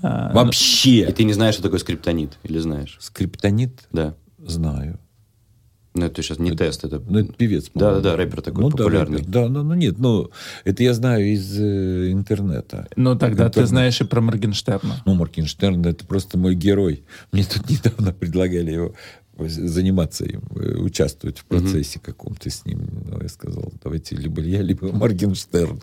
[0.00, 1.06] А, И вообще.
[1.12, 2.38] ты не знаешь, что такое скриптонит?
[2.44, 2.96] Или знаешь?
[3.00, 4.14] Скриптонит Да.
[4.38, 5.00] знаю.
[5.98, 7.02] Ну, это сейчас не тест, это...
[7.06, 7.70] Ну, это певец.
[7.74, 8.16] Да-да-да, по-моему.
[8.16, 9.18] рэпер такой ну, да, популярный.
[9.18, 9.30] рэпер.
[9.30, 10.30] Да, ну, ну нет, ну,
[10.64, 12.88] это я знаю из э, интернета.
[12.96, 13.68] Ну, тогда ты Интернет.
[13.68, 15.02] знаешь и про Моргенштерна.
[15.04, 17.04] Ну, Моргенштерн это просто мой герой.
[17.32, 18.94] Мне тут недавно предлагали его
[19.46, 22.88] заниматься им, э, участвовать в процессе каком-то с ним.
[23.06, 25.80] Но я сказал, давайте либо я, либо Моргенштерн.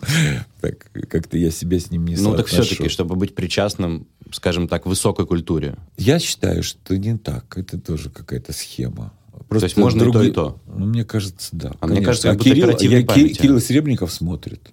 [0.60, 4.86] Так, как-то я себя с ним не Ну, так все-таки, чтобы быть причастным, скажем так,
[4.86, 5.76] высокой культуре.
[5.96, 7.56] Я считаю, что не так.
[7.56, 9.12] Это тоже какая-то схема.
[9.48, 10.58] Просто есть можно и то, и то?
[10.66, 11.72] Ну, мне кажется, да.
[11.80, 12.04] А мне конечно.
[12.06, 12.68] кажется, как будто Кирилл,
[13.00, 13.40] я- памяти.
[13.40, 14.70] Кирилл Серебряков смотрит.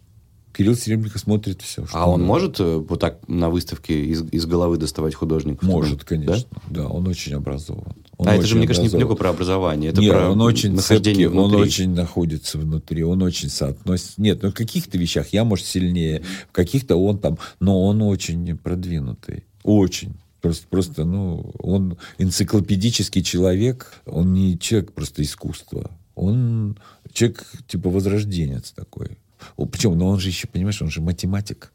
[0.56, 1.86] Кирилл Серебряков смотрит все.
[1.94, 5.64] А он может э, вот так на выставке из, из головы доставать художников?
[5.68, 6.06] Может, Да?
[6.06, 6.50] конечно.
[6.70, 6.88] Да?
[6.88, 7.94] он очень образован.
[8.18, 10.42] Он А это же, очень мне кажется, не только про образование, это Нет, про он
[10.42, 11.62] очень нахождение цепкий, он внутри.
[11.70, 14.22] очень находится внутри, он очень соотносится.
[14.22, 18.56] Нет, ну в каких-то вещах я, может, сильнее, в каких-то он там, но он очень
[18.56, 19.46] продвинутый.
[19.64, 20.14] Очень.
[20.44, 25.90] Просто, просто, ну, он энциклопедический человек, он не человек просто искусства.
[26.16, 26.78] Он
[27.14, 29.18] человек типа возрожденец такой.
[29.56, 31.72] Причем, но он же еще, понимаешь, он же математик.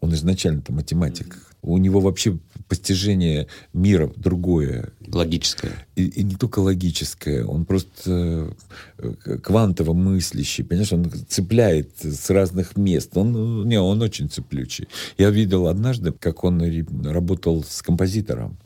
[0.00, 1.53] Он изначально-то математик.
[1.64, 2.38] У него вообще
[2.68, 4.92] постижение мира другое.
[5.06, 5.72] Логическое.
[5.96, 8.54] И, и не только логическое, он просто
[8.98, 13.16] э, квантово мыслящий, понимаешь, он цепляет с разных мест.
[13.16, 14.88] Он, не, он очень цеплючий.
[15.18, 16.62] Я видел однажды, как он
[17.04, 18.58] работал с композитором,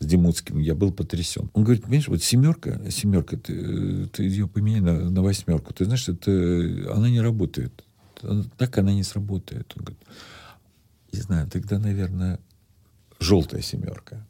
[0.00, 1.48] с Демутским, я был потрясен.
[1.54, 5.72] Он говорит, понимаешь, вот семерка, семерка, ты, э, ты ее поменяй на, на восьмерку.
[5.72, 6.30] Ты знаешь, это,
[6.92, 7.84] она не работает.
[8.56, 9.72] Так она не сработает.
[9.76, 10.02] Он говорит,
[11.12, 12.38] не знаю, тогда, наверное,
[13.20, 14.26] желтая семерка.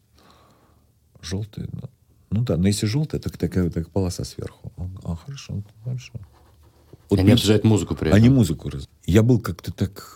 [1.21, 1.83] Желтая, ну,
[2.31, 4.73] ну да, но если желтая, так такая так полоса сверху.
[5.05, 6.13] А, хорошо, хорошо.
[7.11, 8.17] Вот Они обсуждают музыку при этом.
[8.17, 8.89] они музыку раз.
[9.05, 10.15] Я был как-то так,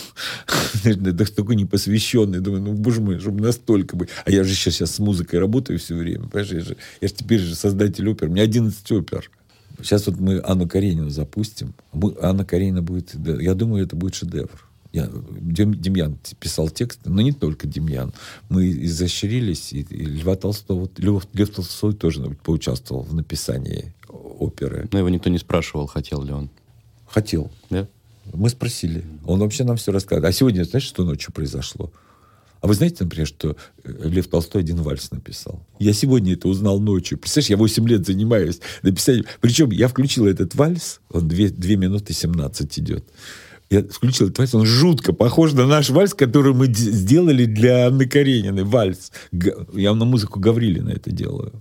[0.84, 2.40] наверное, так- такой непосвященный.
[2.40, 4.10] Думаю, ну, боже мой, чтобы настолько быть.
[4.24, 6.28] А я же сейчас, сейчас с музыкой работаю все время.
[6.28, 8.28] Понимаешь, я же, я же теперь же создатель опер.
[8.28, 9.30] У меня 11 опер.
[9.78, 11.74] Сейчас вот мы Анну Каренину запустим.
[11.92, 13.14] Мы- Анна Каренина будет...
[13.14, 14.68] Я думаю, это будет шедевр.
[14.92, 15.10] Я,
[15.40, 18.12] Дем- Демьян писал текст, но не только Демьян.
[18.48, 24.88] Мы изощрились, и, и Льва Толстого, Лев, Лев Толстой тоже поучаствовал в написании оперы.
[24.92, 26.50] Но его никто не спрашивал, хотел ли он.
[27.08, 27.50] Хотел.
[27.70, 27.88] Да?
[28.32, 29.04] Мы спросили.
[29.24, 30.28] Он вообще нам все рассказывает.
[30.28, 31.92] А сегодня, знаешь, что ночью произошло?
[32.60, 35.62] А вы знаете, например, что э, Лев Толстой один вальс написал?
[35.78, 37.18] Я сегодня это узнал ночью.
[37.18, 39.26] Представляешь, я 8 лет занимаюсь написанием.
[39.40, 43.04] Причем я включил этот вальс, он 2, 2 минуты 17 идет.
[43.68, 48.06] Я включил этот вальс, он жутко похож на наш вальс, который мы сделали для Анны
[48.06, 48.62] Карениной.
[48.62, 49.10] Вальс.
[49.72, 51.52] Я на музыку Гаврилина это делаю.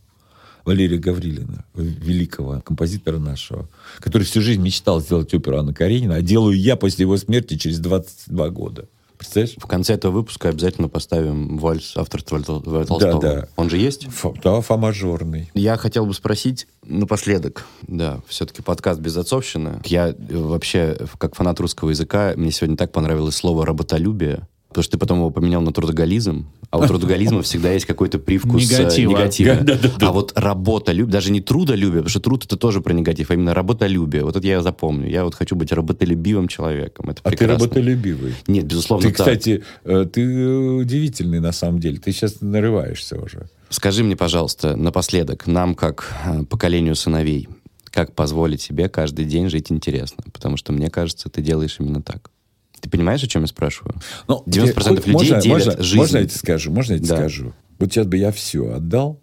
[0.66, 6.60] Валерия Гаврилина, великого композитора нашего, который всю жизнь мечтал сделать оперу Анна Каренина, а делаю
[6.60, 8.88] я после его смерти через 22 года.
[9.18, 9.56] Представляешь?
[9.58, 13.22] В конце этого выпуска обязательно поставим вальс авторства Тол- Толстого.
[13.22, 13.48] да.
[13.56, 14.08] Он же есть?
[14.12, 15.50] Фа, да, фа мажорный.
[15.54, 17.66] Я хотел бы спросить напоследок.
[17.84, 19.82] Да, все-таки подкаст без отцовщины.
[19.86, 24.48] Я э, вообще, как фанат русского языка, мне сегодня так понравилось слово «работолюбие».
[24.76, 28.70] Потому что ты потом его поменял на трудоголизм, а у трудоголизма всегда есть какой-то привкус
[28.70, 29.12] э, Негатива.
[29.12, 29.66] негатива.
[30.02, 33.54] А вот работолюбие, даже не трудолюбие, потому что труд это тоже про негатив, а именно
[33.54, 34.26] работолюбие.
[34.26, 35.08] Вот это я запомню.
[35.10, 37.10] Я вот хочу быть работолюбивым человеком.
[37.10, 37.68] Это А ты прекрасно.
[37.68, 38.36] работолюбивый.
[38.48, 39.26] Нет, безусловно, Ты, так.
[39.26, 41.98] кстати, э, ты э, удивительный на самом деле.
[41.98, 43.48] Ты сейчас нарываешься уже.
[43.70, 46.14] Скажи мне, пожалуйста, напоследок, нам, как
[46.50, 47.48] поколению сыновей,
[47.92, 50.26] как позволить себе каждый день жить интересно?
[50.34, 52.30] Потому что, мне кажется, ты делаешь именно так.
[52.82, 53.96] Ты понимаешь, о чем я спрашиваю?
[54.28, 55.98] Ну, 90% тебе- людей можно, делят можно, жизнь.
[55.98, 56.72] Можно я тебе скажу?
[56.72, 57.18] Можно я тебе Да.
[57.18, 57.54] скажу?
[57.80, 59.20] Вот сейчас бы я все отдал,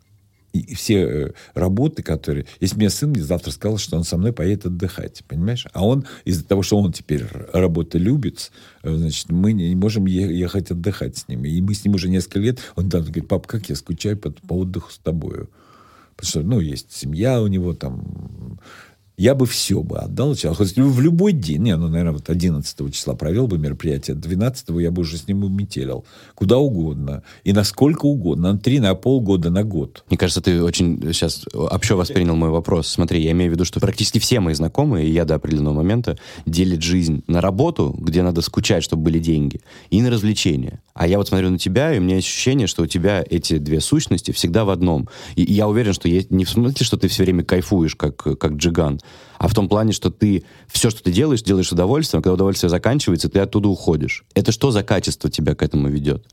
[0.52, 2.46] и, все э, работы, которые...
[2.60, 5.66] Если мне сын мне завтра сказал, что он со мной поедет отдыхать, понимаешь?
[5.72, 10.70] А он, из-за того, что он теперь работу любит, э, значит, мы не можем ехать
[10.70, 11.44] отдыхать с ним.
[11.44, 14.30] И мы с ним уже несколько лет, он там говорит, пап, как я скучаю по,
[14.30, 15.48] по отдыху с тобою.
[16.16, 18.58] Потому что, ну, есть семья у него там...
[19.22, 20.34] Я бы все бы отдал.
[20.34, 20.56] сейчас.
[20.56, 21.62] Хоть в любой день.
[21.62, 24.16] Не, ну, наверное, вот 11 числа провел бы мероприятие.
[24.16, 26.04] 12 я бы уже с ним уметелил.
[26.34, 27.22] Куда угодно.
[27.44, 28.54] И насколько угодно.
[28.54, 30.02] На три, на полгода, на год.
[30.10, 32.88] Мне кажется, ты очень сейчас общо воспринял мой вопрос.
[32.88, 36.18] Смотри, я имею в виду, что практически все мои знакомые, и я до определенного момента,
[36.44, 39.60] делят жизнь на работу, где надо скучать, чтобы были деньги,
[39.90, 40.82] и на развлечения.
[40.94, 43.80] А я вот смотрю на тебя, и у меня ощущение, что у тебя эти две
[43.80, 45.08] сущности всегда в одном.
[45.36, 48.16] И, и я уверен, что есть, не в смысле, что ты все время кайфуешь, как,
[48.16, 48.98] как джиган,
[49.38, 52.34] а в том плане, что ты все, что ты делаешь, делаешь с удовольствием, а когда
[52.34, 54.24] удовольствие заканчивается, ты оттуда уходишь.
[54.34, 56.26] Это что за качество тебя к этому ведет?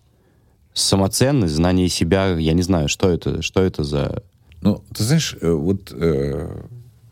[0.73, 4.23] Самоценность, знание себя, я не знаю, что это, что это за...
[4.61, 6.61] Ну, ты знаешь, э, вот э,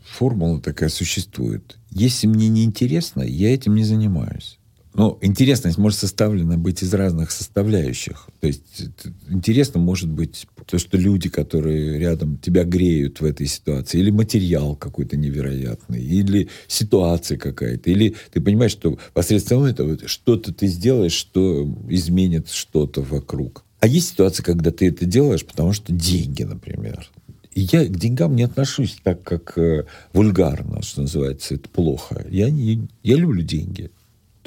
[0.03, 1.77] формула такая существует.
[1.89, 4.59] Если мне не интересно, я этим не занимаюсь.
[4.93, 8.27] Но интересность может составлена быть из разных составляющих.
[8.39, 13.47] То есть э, интересно может быть то, что люди, которые рядом тебя греют в этой
[13.47, 20.53] ситуации, или материал какой-то невероятный, или ситуация какая-то, или ты понимаешь, что посредством этого что-то
[20.53, 23.63] ты сделаешь, что изменит что-то вокруг.
[23.79, 27.09] А есть ситуация, когда ты это делаешь, потому что деньги, например.
[27.53, 32.23] И я к деньгам не отношусь так, как э, вульгарно, что называется, это плохо.
[32.29, 33.89] Я, не, я люблю деньги.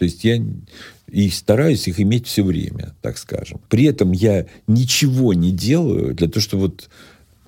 [0.01, 0.43] То есть я
[1.13, 3.61] и стараюсь их иметь все время, так скажем.
[3.69, 6.89] При этом я ничего не делаю для того, чтобы вот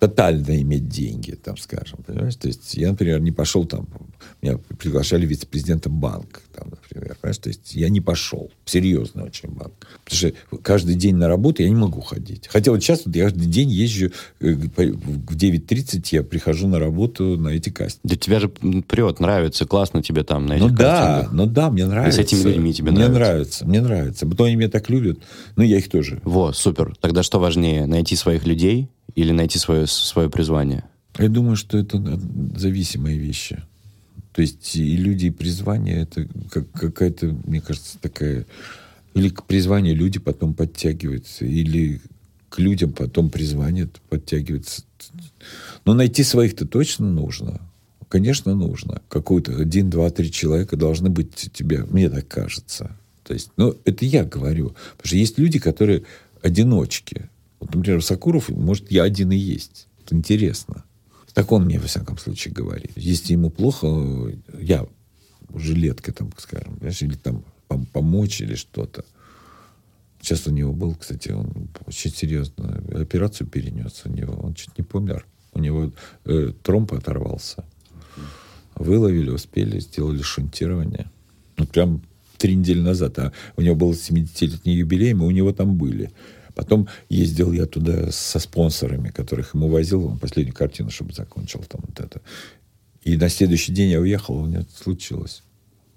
[0.02, 2.34] тотально иметь деньги, там, скажем, понимаешь?
[2.34, 3.86] То есть я, например, не пошел там,
[4.42, 7.38] меня приглашали вице-президентом банка, там, например, понимаешь?
[7.38, 9.86] То есть я не пошел, серьезно очень банк.
[10.04, 12.48] Потому что каждый день на работу я не могу ходить.
[12.48, 17.38] Хотя вот сейчас вот я каждый день езжу, э, в 9.30 я прихожу на работу
[17.38, 18.00] на эти кастинги.
[18.14, 21.32] Да тебя же прет, нравится, классно тебе там на Ну этих да, картингах.
[21.32, 22.20] ну да, мне нравится.
[22.22, 23.20] этими людьми тебе мне нравится?
[23.20, 24.26] нравится, мне нравится.
[24.26, 25.20] Потом они меня так любят,
[25.54, 26.20] ну я их тоже.
[26.24, 26.96] Во, супер.
[27.00, 30.84] Тогда что важнее, найти своих людей или найти свое, свое призвание?
[31.18, 32.00] Я думаю, что это
[32.56, 33.62] зависимые вещи.
[34.32, 38.46] То есть и люди, и призвание, это как, какая-то, мне кажется, такая...
[39.14, 42.00] Или к призванию люди потом подтягиваются, или
[42.48, 44.84] к людям потом призвание подтягивается.
[45.84, 47.60] Но найти своих-то точно нужно.
[48.08, 49.02] Конечно, нужно.
[49.08, 52.96] Какой-то один, два, три человека должны быть у тебя, мне так кажется.
[53.24, 54.74] То есть, ну, это я говорю.
[54.96, 56.04] Потому что есть люди, которые
[56.42, 57.30] одиночки.
[57.62, 59.86] Вот, например, Сакуров, может, я один и есть.
[60.04, 60.82] Это интересно.
[61.32, 62.90] Так он мне, во всяком случае, говорит.
[62.96, 63.86] Если ему плохо,
[64.58, 64.84] я
[65.54, 69.04] жилетка, там, скажем, или там пом- помочь или что-то.
[70.20, 74.34] Сейчас у него был, кстати, он очень серьезно операцию перенес у него.
[74.42, 75.24] Он чуть не помер.
[75.52, 75.92] У него
[76.24, 77.64] э, тромб оторвался.
[78.74, 81.08] Выловили, успели, сделали шунтирование.
[81.58, 82.02] Вот прям
[82.38, 83.20] три недели назад.
[83.20, 86.10] А у него был 70-летний юбилей, мы у него там были.
[86.54, 90.06] Потом ездил я туда со спонсорами, которых ему возил.
[90.06, 92.20] Он последнюю картину, чтобы закончил там вот это.
[93.02, 95.42] И на следующий день я уехал, у меня случилось.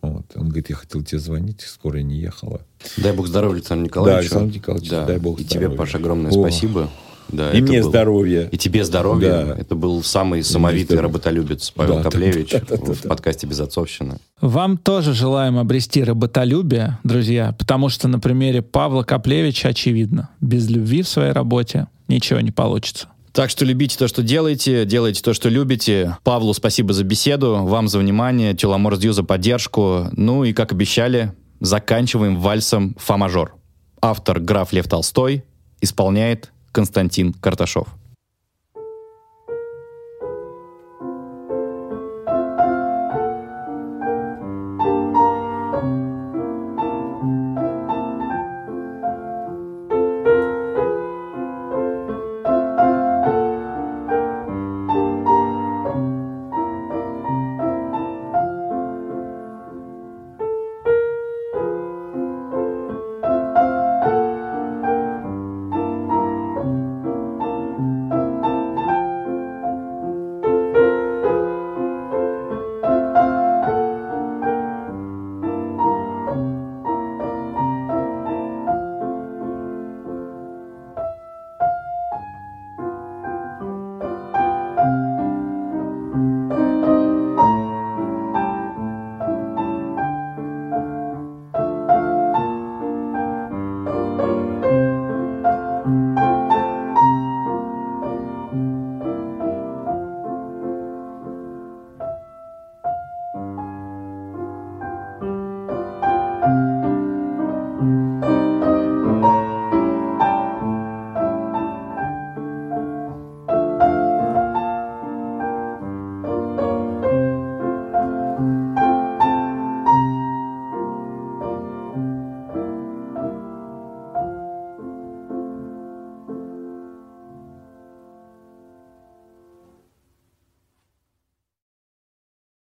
[0.02, 0.26] Вот.
[0.36, 2.62] Он говорит, я хотел тебе звонить, скоро не ехала.
[2.98, 4.16] Дай бог здоровья Александру Николаевичу.
[4.16, 5.06] Да, Александр Николаевич, Да.
[5.06, 5.78] дай бог И тебе, здоровья.
[5.78, 6.34] Паша, огромное О.
[6.34, 6.90] спасибо.
[7.30, 8.48] Да, И мне был- здоровья.
[8.52, 9.46] И тебе здоровья.
[9.46, 9.56] Да.
[9.62, 13.10] Это был самый самовитый работолюбец Павел Да, Коплевич да, да, да, в да.
[13.10, 14.18] подкасте «Безотцовщина».
[14.42, 21.02] Вам тоже желаем обрести работолюбие, друзья, потому что на примере Павла Коплевича очевидно, без любви
[21.02, 23.08] в своей работе ничего не получится.
[23.32, 26.16] Так что любите то, что делаете, делайте то, что любите.
[26.24, 30.06] Павлу спасибо за беседу, вам за внимание, Теламорс за поддержку.
[30.14, 33.56] Ну и, как обещали, заканчиваем вальсом «Фа-мажор».
[34.02, 35.44] Автор граф Лев Толстой,
[35.82, 37.88] исполняет Константин Карташов.